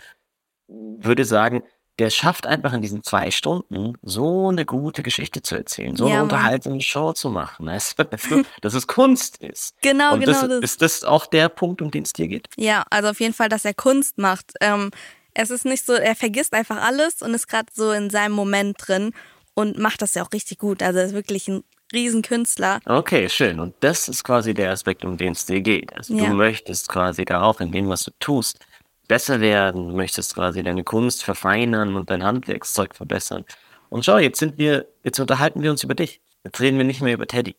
würde 0.68 1.26
sagen, 1.26 1.64
der 2.00 2.10
schafft 2.10 2.48
einfach 2.48 2.74
in 2.74 2.82
diesen 2.82 3.04
zwei 3.04 3.30
Stunden 3.30 3.96
so 4.02 4.50
eine 4.50 4.66
gute 4.66 5.04
Geschichte 5.04 5.42
zu 5.42 5.56
erzählen, 5.56 5.96
so 5.96 6.08
ja, 6.08 6.14
eine 6.14 6.24
unterhaltsame 6.24 6.82
Show 6.82 7.14
zu 7.14 7.30
machen, 7.30 7.68
dass, 7.68 7.96
dass 8.62 8.74
es 8.74 8.88
Kunst 8.88 9.38
ist. 9.38 9.76
Genau, 9.82 10.14
Und 10.14 10.22
genau. 10.22 10.32
Das, 10.32 10.50
das. 10.50 10.60
Ist 10.62 10.82
das 10.82 11.04
auch 11.04 11.28
der 11.28 11.50
Punkt, 11.50 11.82
um 11.82 11.92
den 11.92 12.04
es 12.04 12.14
dir 12.14 12.28
geht? 12.28 12.48
Ja, 12.58 12.86
also 12.90 13.10
auf 13.10 13.20
jeden 13.20 13.34
Fall, 13.34 13.50
dass 13.50 13.66
er 13.66 13.74
Kunst 13.74 14.18
macht. 14.18 14.54
Ähm, 14.62 14.92
Es 15.34 15.50
ist 15.50 15.66
nicht 15.66 15.86
so, 15.86 15.94
er 15.94 16.16
vergisst 16.16 16.54
einfach 16.54 16.82
alles 16.82 17.22
und 17.22 17.34
ist 17.34 17.48
gerade 17.48 17.68
so 17.74 17.92
in 17.92 18.10
seinem 18.10 18.34
Moment 18.34 18.78
drin 18.80 19.14
und 19.54 19.78
macht 19.78 20.02
das 20.02 20.14
ja 20.16 20.24
auch 20.24 20.34
richtig 20.34 20.58
gut. 20.58 20.82
Also 20.82 21.00
er 21.00 21.06
ist 21.06 21.14
wirklich 21.14 21.48
ein 21.48 21.64
Riesenkünstler. 21.94 22.80
Okay, 22.86 23.30
schön. 23.30 23.60
Und 23.60 23.76
das 23.82 24.08
ist 24.08 24.24
quasi 24.24 24.54
der 24.54 24.72
Aspekt, 24.72 25.06
um 25.06 25.18
den 25.18 25.34
es 25.34 25.46
dir 25.46 25.62
geht. 25.62 25.94
Also 25.96 26.16
ja. 26.16 26.26
du 26.30 26.34
möchtest 26.34 26.88
quasi 26.88 27.26
da 27.26 27.42
auch 27.44 27.60
in 27.60 27.72
dem, 27.72 27.90
was 27.90 28.04
du 28.04 28.12
tust, 28.20 28.60
besser 29.12 29.42
werden, 29.42 29.90
du 29.90 29.94
möchtest 29.94 30.36
quasi 30.36 30.64
deine 30.64 30.86
Kunst 30.86 31.26
verfeinern 31.26 31.98
und 31.98 32.10
dein 32.10 32.24
Handwerkszeug 32.24 32.96
verbessern. 32.96 33.44
Und 33.90 34.06
schau, 34.06 34.18
jetzt 34.18 34.40
sind 34.40 34.58
wir, 34.58 34.88
jetzt 35.04 35.20
unterhalten 35.20 35.62
wir 35.62 35.70
uns 35.70 35.84
über 35.84 35.96
dich. 35.96 36.22
Jetzt 36.46 36.62
reden 36.62 36.78
wir 36.78 36.86
nicht 36.86 37.02
mehr 37.02 37.16
über 37.16 37.28
Teddy. 37.28 37.58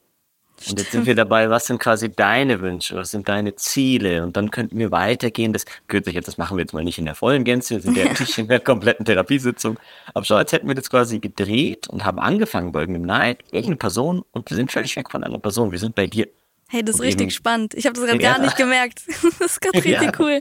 Und 0.71 0.79
jetzt 0.79 0.93
sind 0.93 1.05
wir 1.05 1.15
dabei, 1.15 1.51
was 1.51 1.67
sind 1.67 1.79
quasi 1.79 2.11
deine 2.11 2.63
Wünsche, 2.63 2.97
was 2.97 3.11
sind 3.11 3.29
deine 3.29 3.55
Ziele? 3.57 4.23
Und 4.23 4.35
dann 4.39 4.51
könnten 4.51 4.79
wir 4.79 4.93
weitergehen. 4.93 5.53
Das 5.53 5.67
könnte 5.89 6.11
jetzt, 6.11 6.27
das 6.27 6.39
machen 6.39 6.57
wir 6.57 6.63
jetzt 6.63 6.73
mal 6.73 6.85
nicht 6.85 6.99
in 6.99 7.05
der 7.05 7.15
vollen 7.15 7.45
Gänze, 7.45 7.75
wir 7.75 7.81
sind 7.83 7.99
ja 7.99 8.05
nicht 8.19 8.39
in 8.39 8.49
der 8.49 8.61
kompletten 8.61 9.05
Therapiesitzung. 9.05 9.79
Aber 10.15 10.25
schau, 10.25 10.39
jetzt 10.39 10.53
hätten 10.53 10.69
wir 10.69 10.75
das 10.75 10.89
quasi 10.89 11.19
gedreht 11.19 11.87
und 11.87 12.07
haben 12.07 12.19
angefangen 12.19 12.73
bei 12.73 12.81
irgendeinem 12.81 13.05
Neid, 13.05 13.41
irgendeine 13.51 13.77
Person 13.77 14.25
und 14.33 14.49
wir 14.49 14.57
sind 14.57 14.73
völlig 14.73 14.97
weg 14.97 15.11
von 15.11 15.23
einer 15.23 15.39
Person. 15.39 15.71
Wir 15.71 15.79
sind 15.79 15.95
bei 15.95 16.07
dir. 16.07 16.29
Hey, 16.73 16.83
das 16.83 16.95
ist 16.95 17.03
richtig 17.03 17.25
eben, 17.25 17.31
spannend. 17.33 17.75
Ich 17.75 17.85
habe 17.85 17.93
das 17.93 18.07
gerade 18.07 18.23
ja. 18.23 18.33
gar 18.33 18.41
nicht 18.41 18.57
gemerkt. 18.57 19.03
Das 19.39 19.53
ist 19.53 19.61
gerade 19.61 19.77
richtig 19.85 20.01
ja. 20.01 20.13
cool. 20.19 20.41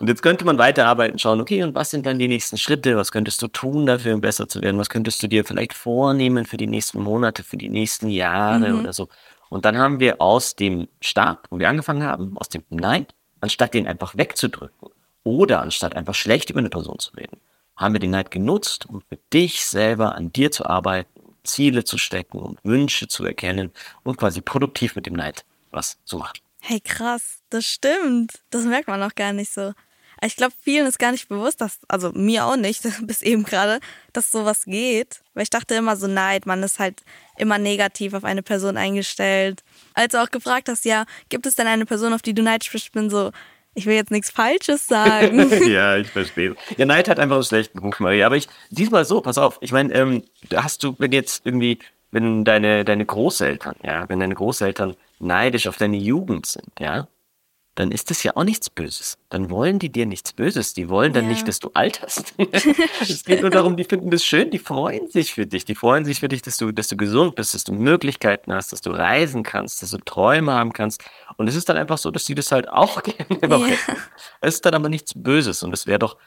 Und 0.00 0.06
jetzt 0.06 0.22
könnte 0.22 0.44
man 0.44 0.58
weiterarbeiten, 0.58 1.18
schauen, 1.18 1.40
okay, 1.40 1.62
und 1.62 1.74
was 1.74 1.88
sind 1.88 2.04
dann 2.04 2.18
die 2.18 2.28
nächsten 2.28 2.58
Schritte? 2.58 2.98
Was 2.98 3.10
könntest 3.10 3.40
du 3.40 3.48
tun 3.48 3.86
dafür, 3.86 4.14
um 4.14 4.20
besser 4.20 4.46
zu 4.46 4.60
werden? 4.60 4.78
Was 4.78 4.90
könntest 4.90 5.22
du 5.22 5.28
dir 5.28 5.46
vielleicht 5.46 5.72
vornehmen 5.72 6.44
für 6.44 6.58
die 6.58 6.66
nächsten 6.66 7.02
Monate, 7.02 7.42
für 7.42 7.56
die 7.56 7.70
nächsten 7.70 8.10
Jahre 8.10 8.68
mhm. 8.68 8.80
oder 8.80 8.92
so? 8.92 9.08
Und 9.48 9.64
dann 9.64 9.78
haben 9.78 9.98
wir 9.98 10.20
aus 10.20 10.56
dem 10.56 10.88
Start, 11.00 11.46
wo 11.48 11.58
wir 11.58 11.70
angefangen 11.70 12.02
haben, 12.02 12.36
aus 12.36 12.50
dem 12.50 12.64
Nein, 12.68 13.06
anstatt 13.40 13.72
den 13.72 13.86
einfach 13.86 14.14
wegzudrücken 14.14 14.90
oder 15.24 15.62
anstatt 15.62 15.96
einfach 15.96 16.14
schlecht 16.14 16.50
über 16.50 16.58
eine 16.58 16.68
Person 16.68 16.98
zu 16.98 17.12
reden, 17.14 17.38
haben 17.78 17.94
wir 17.94 18.00
den 18.00 18.10
Neid 18.10 18.30
genutzt, 18.30 18.84
um 18.90 19.00
für 19.00 19.18
dich 19.32 19.64
selber 19.64 20.16
an 20.16 20.34
dir 20.34 20.50
zu 20.50 20.66
arbeiten, 20.66 21.08
Ziele 21.44 21.84
zu 21.84 21.96
stecken 21.96 22.40
und 22.40 22.58
Wünsche 22.62 23.08
zu 23.08 23.24
erkennen 23.24 23.72
und 24.02 24.18
quasi 24.18 24.42
produktiv 24.42 24.96
mit 24.96 25.06
dem 25.06 25.14
Neid 25.14 25.46
was 25.72 25.98
zu 26.04 26.18
machen. 26.18 26.38
Hey, 26.60 26.80
krass, 26.80 27.40
das 27.50 27.64
stimmt. 27.64 28.40
Das 28.50 28.64
merkt 28.64 28.88
man 28.88 29.02
auch 29.02 29.14
gar 29.14 29.32
nicht 29.32 29.52
so. 29.52 29.72
Ich 30.24 30.36
glaube, 30.36 30.54
vielen 30.62 30.86
ist 30.86 31.00
gar 31.00 31.10
nicht 31.10 31.28
bewusst, 31.28 31.60
dass, 31.60 31.80
also 31.88 32.12
mir 32.12 32.46
auch 32.46 32.56
nicht, 32.56 32.82
bis 33.02 33.22
eben 33.22 33.42
gerade, 33.42 33.80
dass 34.12 34.30
sowas 34.30 34.64
geht. 34.64 35.20
Weil 35.34 35.42
ich 35.42 35.50
dachte 35.50 35.74
immer 35.74 35.96
so, 35.96 36.06
Neid, 36.06 36.46
man 36.46 36.62
ist 36.62 36.78
halt 36.78 37.02
immer 37.36 37.58
negativ 37.58 38.14
auf 38.14 38.22
eine 38.22 38.42
Person 38.42 38.76
eingestellt. 38.76 39.64
Als 39.94 40.12
du 40.12 40.22
auch 40.22 40.30
gefragt 40.30 40.68
hast, 40.68 40.84
ja, 40.84 41.04
gibt 41.28 41.46
es 41.46 41.56
denn 41.56 41.66
eine 41.66 41.86
Person, 41.86 42.12
auf 42.12 42.22
die 42.22 42.34
du 42.34 42.42
neidisch 42.42 42.70
bist, 42.70 42.86
ich 42.86 42.92
bin 42.92 43.10
so, 43.10 43.32
ich 43.74 43.86
will 43.86 43.94
jetzt 43.94 44.10
nichts 44.10 44.30
Falsches 44.30 44.86
sagen. 44.86 45.50
ja, 45.68 45.96
ich 45.98 46.08
verstehe. 46.08 46.54
Ja, 46.76 46.86
Neid 46.86 47.08
hat 47.08 47.18
einfach 47.18 47.36
einen 47.36 47.44
schlechten 47.44 47.78
Ruf, 47.78 47.98
Marie. 48.00 48.22
Aber 48.22 48.36
ich, 48.36 48.48
diesmal 48.70 49.04
so, 49.04 49.20
pass 49.20 49.38
auf. 49.38 49.58
Ich 49.60 49.72
meine, 49.72 49.92
ähm, 49.94 50.22
hast 50.54 50.84
du, 50.84 50.94
wenn 50.98 51.12
jetzt 51.12 51.44
irgendwie, 51.44 51.78
wenn 52.10 52.44
deine, 52.44 52.84
deine 52.84 53.06
Großeltern, 53.06 53.76
ja, 53.82 54.08
wenn 54.08 54.20
deine 54.20 54.34
Großeltern 54.34 54.94
neidisch 55.22 55.66
auf 55.66 55.76
deine 55.76 55.96
Jugend 55.96 56.46
sind, 56.46 56.72
ja, 56.78 57.08
dann 57.74 57.90
ist 57.90 58.10
das 58.10 58.22
ja 58.22 58.36
auch 58.36 58.44
nichts 58.44 58.68
Böses. 58.68 59.16
Dann 59.30 59.48
wollen 59.48 59.78
die 59.78 59.90
dir 59.90 60.04
nichts 60.04 60.34
Böses. 60.34 60.74
Die 60.74 60.90
wollen 60.90 61.14
dann 61.14 61.24
ja. 61.24 61.30
nicht, 61.30 61.48
dass 61.48 61.58
du 61.58 61.70
alterst. 61.72 62.34
es 63.00 63.24
geht 63.24 63.40
nur 63.40 63.48
darum, 63.48 63.78
die 63.78 63.84
finden 63.84 64.10
das 64.10 64.24
schön, 64.24 64.50
die 64.50 64.58
freuen 64.58 65.08
sich 65.08 65.32
für 65.32 65.46
dich. 65.46 65.64
Die 65.64 65.74
freuen 65.74 66.04
sich 66.04 66.20
für 66.20 66.28
dich, 66.28 66.42
dass 66.42 66.58
du, 66.58 66.70
dass 66.70 66.88
du 66.88 66.98
gesund 66.98 67.34
bist, 67.34 67.54
dass 67.54 67.64
du 67.64 67.72
Möglichkeiten 67.72 68.52
hast, 68.52 68.72
dass 68.72 68.82
du 68.82 68.90
reisen 68.90 69.42
kannst, 69.42 69.80
dass 69.80 69.90
du 69.90 69.98
Träume 69.98 70.52
haben 70.52 70.74
kannst. 70.74 71.02
Und 71.38 71.48
es 71.48 71.56
ist 71.56 71.66
dann 71.66 71.78
einfach 71.78 71.96
so, 71.96 72.10
dass 72.10 72.26
die 72.26 72.34
das 72.34 72.52
halt 72.52 72.68
auch 72.68 73.02
gerne 73.38 73.38
ja. 73.40 73.66
hätten. 73.66 73.96
Es 74.42 74.56
ist 74.56 74.66
dann 74.66 74.74
aber 74.74 74.90
nichts 74.90 75.14
Böses. 75.14 75.62
Und 75.62 75.72
es 75.72 75.86
wäre 75.86 75.98
doch, 75.98 76.18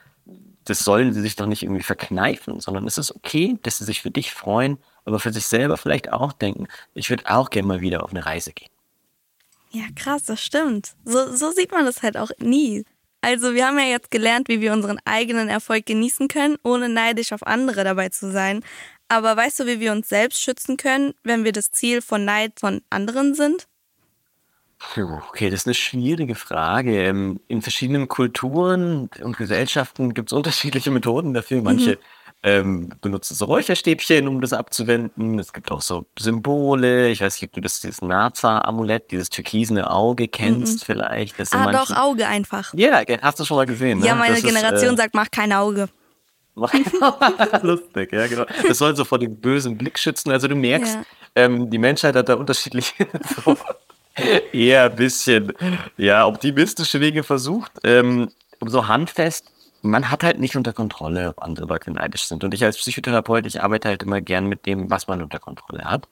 das 0.64 0.80
sollen 0.80 1.14
sie 1.14 1.22
sich 1.22 1.36
doch 1.36 1.46
nicht 1.46 1.62
irgendwie 1.62 1.84
verkneifen, 1.84 2.60
sondern 2.60 2.88
es 2.88 2.98
ist 2.98 3.16
okay, 3.16 3.60
dass 3.62 3.78
sie 3.78 3.86
sich 3.86 4.02
für 4.02 4.10
dich 4.10 4.32
freuen, 4.32 4.80
aber 5.06 5.20
für 5.20 5.32
sich 5.32 5.46
selber 5.46 5.78
vielleicht 5.78 6.12
auch 6.12 6.34
denken, 6.34 6.68
ich 6.96 7.12
würde 7.12 7.26
auch 7.28 7.52
gerne 7.52 7.68
mal 7.68 7.82
wieder 7.82 8.04
auf 8.04 8.10
eine 8.10 8.26
Reise 8.26 8.52
gehen. 8.52 8.70
Ja, 9.76 9.84
krass, 9.94 10.24
das 10.24 10.42
stimmt. 10.42 10.94
So, 11.04 11.36
so 11.36 11.52
sieht 11.52 11.74
man 11.74 11.84
das 11.84 12.02
halt 12.02 12.16
auch 12.16 12.32
nie. 12.40 12.86
Also 13.20 13.54
wir 13.54 13.68
haben 13.68 13.78
ja 13.78 13.88
jetzt 13.88 14.10
gelernt, 14.10 14.48
wie 14.48 14.62
wir 14.62 14.72
unseren 14.72 15.00
eigenen 15.04 15.50
Erfolg 15.50 15.86
genießen 15.86 16.30
können, 16.30 16.56
ohne 16.64 16.88
neidisch 16.88 17.34
auf 17.34 17.46
andere 17.46 17.84
dabei 17.84 18.08
zu 18.08 18.32
sein. 18.32 18.64
Aber 19.10 19.36
weißt 19.36 19.60
du, 19.60 19.66
wie 19.66 19.82
wir 19.82 19.92
uns 19.92 20.08
selbst 20.08 20.42
schützen 20.42 20.78
können, 20.78 21.14
wenn 21.24 21.44
wir 21.44 21.52
das 21.52 21.72
Ziel 21.72 22.02
von 22.02 22.24
Neid 22.24 22.54
von 22.58 22.84
anderen 22.90 23.36
sind? 23.36 23.68
Okay, 24.96 25.50
das 25.50 25.62
ist 25.62 25.68
eine 25.68 25.74
schwierige 25.74 26.36
Frage. 26.36 27.04
Ähm, 27.04 27.42
in 27.50 27.62
verschiedenen 27.62 28.08
Kulturen 28.08 29.10
und 29.22 29.36
Gesellschaften 29.36 30.14
gibt 30.14 30.32
es 30.32 30.38
unterschiedliche 30.38 30.92
Methoden 30.92 31.34
dafür. 31.34 31.62
Manche 31.62 31.92
mhm 31.92 32.25
ähm, 32.46 32.90
benutzen 33.02 33.34
so 33.34 33.46
Räucherstäbchen, 33.46 34.28
um 34.28 34.40
das 34.40 34.54
abzuwenden. 34.54 35.40
Es 35.40 35.52
gibt 35.52 35.72
auch 35.72 35.82
so 35.82 36.06
Symbole. 36.18 37.10
Ich 37.10 37.22
weiß 37.22 37.42
nicht, 37.42 37.50
ob 37.50 37.54
du 37.54 37.62
das 37.62 37.82
dieses 37.82 38.04
Naza-Amulett, 38.04 39.10
dieses 39.10 39.30
türkisene 39.30 39.90
Auge 39.90 40.28
kennst 40.28 40.82
mhm. 40.82 40.86
vielleicht. 40.86 41.40
Das 41.40 41.52
ah, 41.54 41.72
doch, 41.72 41.90
Auge 41.98 42.28
einfach. 42.28 42.72
Ja, 42.76 43.02
hast 43.24 43.40
du 43.40 43.46
schon 43.46 43.58
mal 43.58 43.66
gesehen. 43.66 44.00
Ne? 44.00 44.06
Ja, 44.06 44.14
meine 44.14 44.36
das 44.36 44.44
Generation 44.44 44.94
ist, 44.94 45.00
äh, 45.00 45.02
sagt, 45.02 45.16
mach 45.16 45.32
kein 45.32 45.52
Auge. 45.54 45.90
Lustig, 47.64 48.14
ja, 48.14 48.28
genau. 48.28 48.46
Das 48.68 48.78
soll 48.78 48.96
so 48.96 49.06
vor 49.06 49.18
dem 49.18 49.36
bösen 49.38 49.76
Blick 49.76 49.98
schützen. 49.98 50.32
Also 50.32 50.48
du 50.48 50.56
merkst, 50.56 50.96
ja. 50.96 51.04
ähm, 51.36 51.72
die 51.72 51.80
Menschheit 51.80 52.16
hat 52.16 52.30
da 52.30 52.36
unterschiedliche 52.36 53.08
so 53.44 53.58
eher 54.54 54.84
ein 54.84 54.96
bisschen 54.96 55.52
ja, 55.98 56.28
optimistische 56.28 57.02
Wege 57.02 57.24
versucht. 57.24 57.72
Ähm, 57.84 58.30
so 58.64 58.88
handfest 58.88 59.52
man 59.86 60.10
hat 60.10 60.24
halt 60.24 60.40
nicht 60.40 60.56
unter 60.56 60.74
Kontrolle, 60.74 61.30
ob 61.30 61.42
andere 61.42 61.66
Leute 61.66 61.92
neidisch 61.92 62.26
sind. 62.26 62.44
Und 62.44 62.54
ich 62.54 62.64
als 62.64 62.78
Psychotherapeut, 62.78 63.46
ich 63.46 63.62
arbeite 63.62 63.90
halt 63.90 64.04
immer 64.04 64.22
gern 64.22 64.48
mit 64.48 64.66
dem, 64.66 64.90
was 64.90 65.08
man 65.08 65.22
unter 65.22 65.40
Kontrolle 65.40 65.86
hat. 65.86 66.08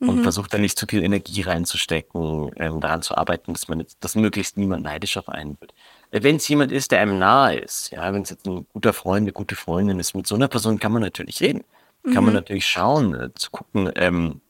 Und 0.00 0.16
mhm. 0.16 0.22
versuche 0.22 0.48
da 0.50 0.58
nicht 0.58 0.78
zu 0.78 0.86
viel 0.86 1.02
Energie 1.02 1.42
reinzustecken, 1.42 2.50
ähm, 2.56 2.80
daran 2.80 3.02
zu 3.02 3.16
arbeiten, 3.16 3.52
dass 3.52 3.68
man 3.68 3.80
jetzt, 3.80 3.96
dass 4.00 4.16
möglichst 4.16 4.56
niemand 4.56 4.82
neidisch 4.82 5.16
auf 5.16 5.28
einen 5.28 5.56
wird. 5.60 5.72
Äh, 6.10 6.22
wenn 6.22 6.36
es 6.36 6.48
jemand 6.48 6.72
ist, 6.72 6.90
der 6.90 7.00
einem 7.00 7.18
nahe 7.18 7.58
ist, 7.58 7.90
ja, 7.92 8.12
wenn 8.12 8.22
es 8.22 8.30
jetzt 8.30 8.46
ein 8.46 8.66
guter 8.72 8.92
Freund, 8.92 9.22
eine 9.22 9.32
gute 9.32 9.54
Freundin 9.54 10.00
ist, 10.00 10.14
mit 10.14 10.26
so 10.26 10.34
einer 10.34 10.48
Person 10.48 10.80
kann 10.80 10.92
man 10.92 11.00
natürlich 11.00 11.40
reden. 11.40 11.64
Kann 12.02 12.16
mhm. 12.16 12.24
man 12.24 12.34
natürlich 12.34 12.66
schauen, 12.66 13.14
äh, 13.14 13.34
zu 13.34 13.50
gucken, 13.50 13.90
ähm, 13.94 14.40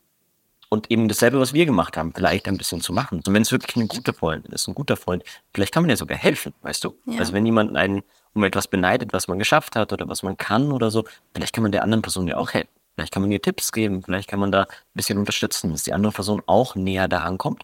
und 0.74 0.90
eben 0.90 1.08
dasselbe, 1.08 1.40
was 1.40 1.54
wir 1.54 1.64
gemacht 1.64 1.96
haben, 1.96 2.12
vielleicht 2.14 2.46
ein 2.48 2.58
bisschen 2.58 2.80
zu 2.80 2.92
machen. 2.92 3.18
Und 3.18 3.32
wenn 3.32 3.42
es 3.42 3.52
wirklich 3.52 3.76
eine 3.76 3.86
gute 3.86 4.12
Freundin 4.12 4.52
ist, 4.52 4.68
ein 4.68 4.74
guter 4.74 4.96
Freund, 4.96 5.22
vielleicht 5.54 5.72
kann 5.72 5.84
man 5.84 5.90
ja 5.90 5.96
sogar 5.96 6.18
helfen, 6.18 6.52
weißt 6.62 6.84
du? 6.84 6.94
Ja. 7.06 7.20
Also 7.20 7.32
wenn 7.32 7.46
jemand 7.46 7.76
einen 7.76 8.02
um 8.34 8.42
etwas 8.42 8.66
beneidet, 8.66 9.12
was 9.12 9.28
man 9.28 9.38
geschafft 9.38 9.76
hat 9.76 9.92
oder 9.92 10.08
was 10.08 10.24
man 10.24 10.36
kann 10.36 10.72
oder 10.72 10.90
so, 10.90 11.04
vielleicht 11.34 11.54
kann 11.54 11.62
man 11.62 11.70
der 11.72 11.84
anderen 11.84 12.02
Person 12.02 12.26
ja 12.26 12.36
auch 12.36 12.52
helfen. 12.52 12.68
Vielleicht 12.94 13.12
kann 13.12 13.22
man 13.22 13.30
ihr 13.32 13.40
Tipps 13.40 13.72
geben, 13.72 14.02
vielleicht 14.02 14.28
kann 14.28 14.40
man 14.40 14.52
da 14.52 14.62
ein 14.62 14.68
bisschen 14.94 15.18
unterstützen, 15.18 15.70
dass 15.70 15.84
die 15.84 15.92
andere 15.92 16.12
Person 16.12 16.42
auch 16.46 16.74
näher 16.74 17.08
daran 17.08 17.38
kommt. 17.38 17.62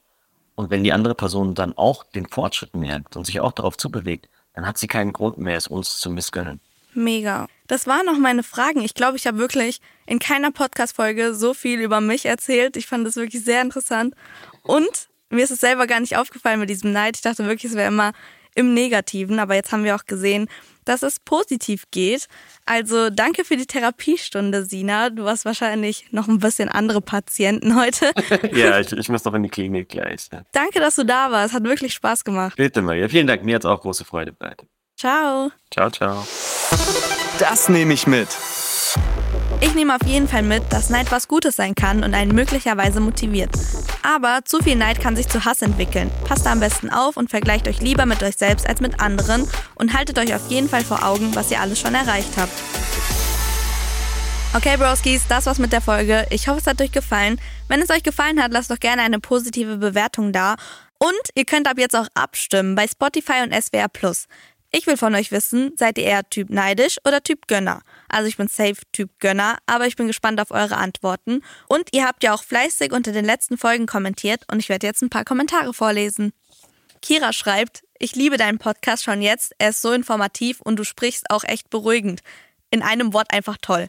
Und 0.55 0.71
wenn 0.71 0.85
die 0.85 0.93
andere 0.93 1.15
Person 1.15 1.55
dann 1.55 1.77
auch 1.77 2.05
den 2.05 2.27
Fortschritt 2.27 2.75
merkt 2.75 3.17
und 3.17 3.27
sich 3.27 3.41
auch 3.41 3.53
darauf 3.53 3.77
zubewegt, 3.77 4.29
dann 4.55 4.67
hat 4.67 4.79
sie 4.79 4.89
keinen 4.89 5.13
Grund 5.13 5.39
mehr, 5.39 5.57
es 5.57 5.67
uns 5.67 5.99
zu 5.99 6.11
missgönnen. 6.11 6.61
Mega. 6.95 7.47
Das 7.67 7.87
waren 7.87 8.07
noch 8.07 8.19
meine 8.19 8.43
Fragen. 8.43 8.83
Ich 8.83 8.95
glaube, 8.95 9.17
ich 9.17 9.27
habe 9.27 9.39
wirklich 9.39 9.81
in 10.07 10.19
keiner 10.19 10.51
Podcast-Folge 10.51 11.35
so 11.35 11.55
viel 11.55 11.81
über 11.81 12.01
mich 12.01 12.27
erzählt. 12.27 12.77
Ich 12.77 12.87
fand 12.87 13.07
das 13.07 13.17
wirklich 13.17 13.45
sehr 13.45 13.63
interessant. 13.63 14.15
Und 14.63 15.09
mir 15.31 15.45
ist 15.45 15.53
es 15.53 15.61
selber 15.61 15.87
gar 15.87 16.01
nicht 16.01 16.17
aufgefallen 16.17 16.59
mit 16.59 16.69
diesem 16.69 16.93
Neid. 16.93 17.17
Ich 17.17 17.23
dachte 17.23 17.47
wirklich, 17.47 17.71
es 17.71 17.77
wäre 17.77 17.89
immer 17.89 18.13
im 18.55 18.75
Negativen. 18.75 19.39
Aber 19.39 19.55
jetzt 19.55 19.71
haben 19.71 19.85
wir 19.85 19.95
auch 19.95 20.07
gesehen, 20.07 20.49
dass 20.85 21.03
es 21.05 21.21
positiv 21.21 21.85
geht. 21.93 22.27
Also 22.67 23.11
danke 23.11 23.45
für 23.45 23.57
die 23.57 23.67
Therapiestunde, 23.67 24.65
Sina. 24.65 25.11
Du 25.11 25.27
hast 25.27 25.45
wahrscheinlich 25.45 26.07
noch 26.11 26.27
ein 26.27 26.39
bisschen 26.39 26.69
andere 26.69 27.01
Patienten 27.01 27.77
heute. 27.79 28.11
ja, 28.53 28.81
ich, 28.81 28.93
ich 28.93 29.09
muss 29.09 29.25
noch 29.25 29.35
in 29.35 29.45
die 29.45 29.49
Klinik 29.49 29.91
gleich. 29.91 30.29
Danke, 30.53 30.81
dass 30.81 30.97
du 30.97 31.05
da 31.05 31.31
warst. 31.31 31.55
Hat 31.55 31.63
wirklich 31.63 31.95
Spaß 31.95 32.25
gemacht. 32.25 32.57
Bitte, 32.57 32.83
Maria. 32.83 33.09
Vielen 33.09 33.29
Dank. 33.29 33.45
Mir 33.45 33.55
hat 33.55 33.65
es 33.65 33.71
auch 33.71 33.81
große 33.81 34.05
Freude 34.05 34.33
bereitet. 34.33 34.69
Ciao. 35.01 35.51
Ciao, 35.71 35.89
ciao. 35.89 36.27
Das 37.39 37.71
nehme 37.71 37.95
ich 37.95 38.07
mit. 38.07 38.29
Ich 39.63 39.75
nehme 39.75 39.95
auf 39.95 40.07
jeden 40.07 40.29
Fall 40.29 40.43
mit, 40.43 40.71
dass 40.71 40.91
Neid 40.91 41.11
was 41.11 41.27
Gutes 41.27 41.57
sein 41.57 41.75
kann 41.75 42.05
und 42.05 42.13
einen 42.13 42.35
möglicherweise 42.35 43.01
motiviert. 43.01 43.49
Aber 44.03 44.41
zu 44.45 44.59
viel 44.59 44.77
Neid 44.77 45.01
kann 45.01 45.17
sich 45.17 45.27
zu 45.27 45.47
Hass 45.47 45.63
entwickeln. 45.63 46.11
Passt 46.27 46.45
da 46.45 46.53
am 46.53 46.61
besten 46.61 46.91
auf 46.91 47.17
und 47.17 47.31
vergleicht 47.31 47.67
euch 47.67 47.81
lieber 47.81 48.05
mit 48.05 48.23
euch 48.23 48.37
selbst 48.37 48.69
als 48.69 48.83
mit 48.83 49.01
anderen 49.01 49.49
und 49.77 49.95
haltet 49.95 50.19
euch 50.19 50.35
auf 50.35 50.51
jeden 50.51 50.69
Fall 50.69 50.85
vor 50.85 51.03
Augen, 51.03 51.35
was 51.35 51.51
ihr 51.51 51.63
alles 51.63 51.81
schon 51.81 51.95
erreicht 51.95 52.37
habt. 52.37 52.53
Okay, 54.53 54.77
Broskis, 54.77 55.23
das 55.29 55.47
war's 55.47 55.59
mit 55.59 55.73
der 55.73 55.81
Folge. 55.81 56.27
Ich 56.29 56.47
hoffe, 56.47 56.59
es 56.61 56.67
hat 56.67 56.79
euch 56.83 56.93
gefallen. 56.93 57.41
Wenn 57.69 57.81
es 57.81 57.89
euch 57.89 58.03
gefallen 58.03 58.43
hat, 58.43 58.53
lasst 58.53 58.71
doch 58.71 58.81
gerne 58.81 59.01
eine 59.01 59.19
positive 59.19 59.79
Bewertung 59.79 60.35
da. 60.35 60.57
Und 61.03 61.31
ihr 61.35 61.47
könnt 61.47 61.67
ab 61.67 61.79
jetzt 61.79 61.97
auch 61.97 62.09
abstimmen 62.13 62.75
bei 62.75 62.87
Spotify 62.87 63.43
und 63.43 63.55
SWR 63.55 63.89
Plus. 63.89 64.27
Ich 64.73 64.87
will 64.87 64.97
von 64.97 65.15
euch 65.17 65.33
wissen, 65.33 65.73
seid 65.77 65.99
ihr 65.99 66.05
eher 66.05 66.29
Typ 66.31 66.49
neidisch 66.49 66.99
oder 67.05 67.25
Typ 67.25 67.49
Gönner? 67.49 67.83
Also 68.09 68.29
ich 68.29 68.37
bin 68.37 68.47
safe 68.47 68.77
Typ 68.93 69.11
Gönner, 69.19 69.59
aber 69.67 69.89
ich 69.89 69.97
bin 69.97 70.07
gespannt 70.07 70.41
auf 70.41 70.53
eure 70.53 70.77
Antworten. 70.77 71.43
Und 71.67 71.89
ihr 71.93 72.07
habt 72.07 72.23
ja 72.23 72.33
auch 72.33 72.45
fleißig 72.45 72.93
unter 72.93 73.11
den 73.11 73.25
letzten 73.25 73.59
Folgen 73.59 73.87
kommentiert 73.87 74.45
und 74.51 74.61
ich 74.61 74.69
werde 74.69 74.87
jetzt 74.87 75.03
ein 75.03 75.11
paar 75.11 75.25
Kommentare 75.25 75.75
vorlesen. 75.75 76.33
Kira 77.03 77.33
schreibt, 77.33 77.83
ich 77.99 78.15
liebe 78.15 78.37
deinen 78.37 78.59
Podcast 78.59 79.03
schon 79.03 79.23
jetzt. 79.23 79.55
Er 79.59 79.71
ist 79.71 79.83
so 79.83 79.91
informativ 79.91 80.61
und 80.61 80.77
du 80.77 80.85
sprichst 80.85 81.31
auch 81.31 81.43
echt 81.43 81.69
beruhigend. 81.69 82.21
In 82.71 82.83
einem 82.83 83.13
Wort 83.13 83.33
einfach 83.33 83.57
toll. 83.61 83.89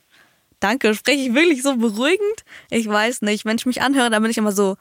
Danke, 0.59 0.95
spreche 0.95 1.29
ich 1.29 1.33
wirklich 1.35 1.61
so 1.61 1.75
beruhigend? 1.75 2.43
Ich 2.71 2.87
weiß 2.87 3.21
nicht. 3.21 3.45
Wenn 3.45 3.57
ich 3.57 3.67
mich 3.67 3.83
anhöre, 3.83 4.09
dann 4.09 4.23
bin 4.23 4.31
ich 4.31 4.37
immer 4.37 4.51
so 4.51 4.77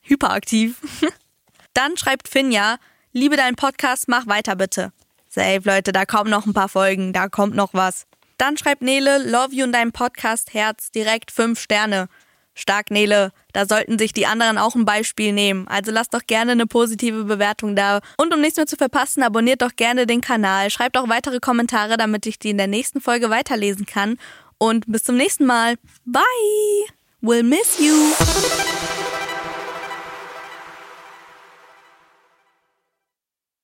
hyperaktiv. 0.00 0.76
dann 1.74 1.98
schreibt 1.98 2.28
Finja, 2.28 2.78
liebe 3.12 3.36
deinen 3.36 3.56
Podcast, 3.56 4.08
mach 4.08 4.26
weiter 4.26 4.56
bitte. 4.56 4.92
Safe, 5.34 5.62
Leute, 5.64 5.92
da 5.92 6.06
kommen 6.06 6.30
noch 6.30 6.46
ein 6.46 6.52
paar 6.52 6.68
Folgen, 6.68 7.12
da 7.12 7.28
kommt 7.28 7.56
noch 7.56 7.74
was. 7.74 8.06
Dann 8.38 8.56
schreibt 8.56 8.82
Nele, 8.82 9.18
love 9.18 9.52
you 9.52 9.64
in 9.64 9.72
deinem 9.72 9.90
Podcast, 9.90 10.54
Herz, 10.54 10.92
direkt 10.92 11.32
fünf 11.32 11.58
Sterne. 11.58 12.08
Stark, 12.54 12.92
Nele. 12.92 13.32
Da 13.52 13.66
sollten 13.66 13.98
sich 13.98 14.12
die 14.12 14.26
anderen 14.26 14.58
auch 14.58 14.76
ein 14.76 14.84
Beispiel 14.84 15.32
nehmen. 15.32 15.66
Also 15.66 15.90
lasst 15.90 16.14
doch 16.14 16.24
gerne 16.24 16.52
eine 16.52 16.68
positive 16.68 17.24
Bewertung 17.24 17.74
da. 17.74 17.98
Und 18.16 18.32
um 18.32 18.40
nichts 18.40 18.56
mehr 18.56 18.68
zu 18.68 18.76
verpassen, 18.76 19.24
abonniert 19.24 19.60
doch 19.60 19.74
gerne 19.74 20.06
den 20.06 20.20
Kanal. 20.20 20.70
Schreibt 20.70 20.96
auch 20.96 21.08
weitere 21.08 21.40
Kommentare, 21.40 21.96
damit 21.96 22.26
ich 22.26 22.38
die 22.38 22.50
in 22.50 22.58
der 22.58 22.68
nächsten 22.68 23.00
Folge 23.00 23.28
weiterlesen 23.28 23.86
kann. 23.86 24.18
Und 24.56 24.84
bis 24.86 25.02
zum 25.02 25.16
nächsten 25.16 25.46
Mal. 25.46 25.74
Bye! 26.04 26.22
We'll 27.20 27.42
miss 27.42 27.80
you! 27.80 28.93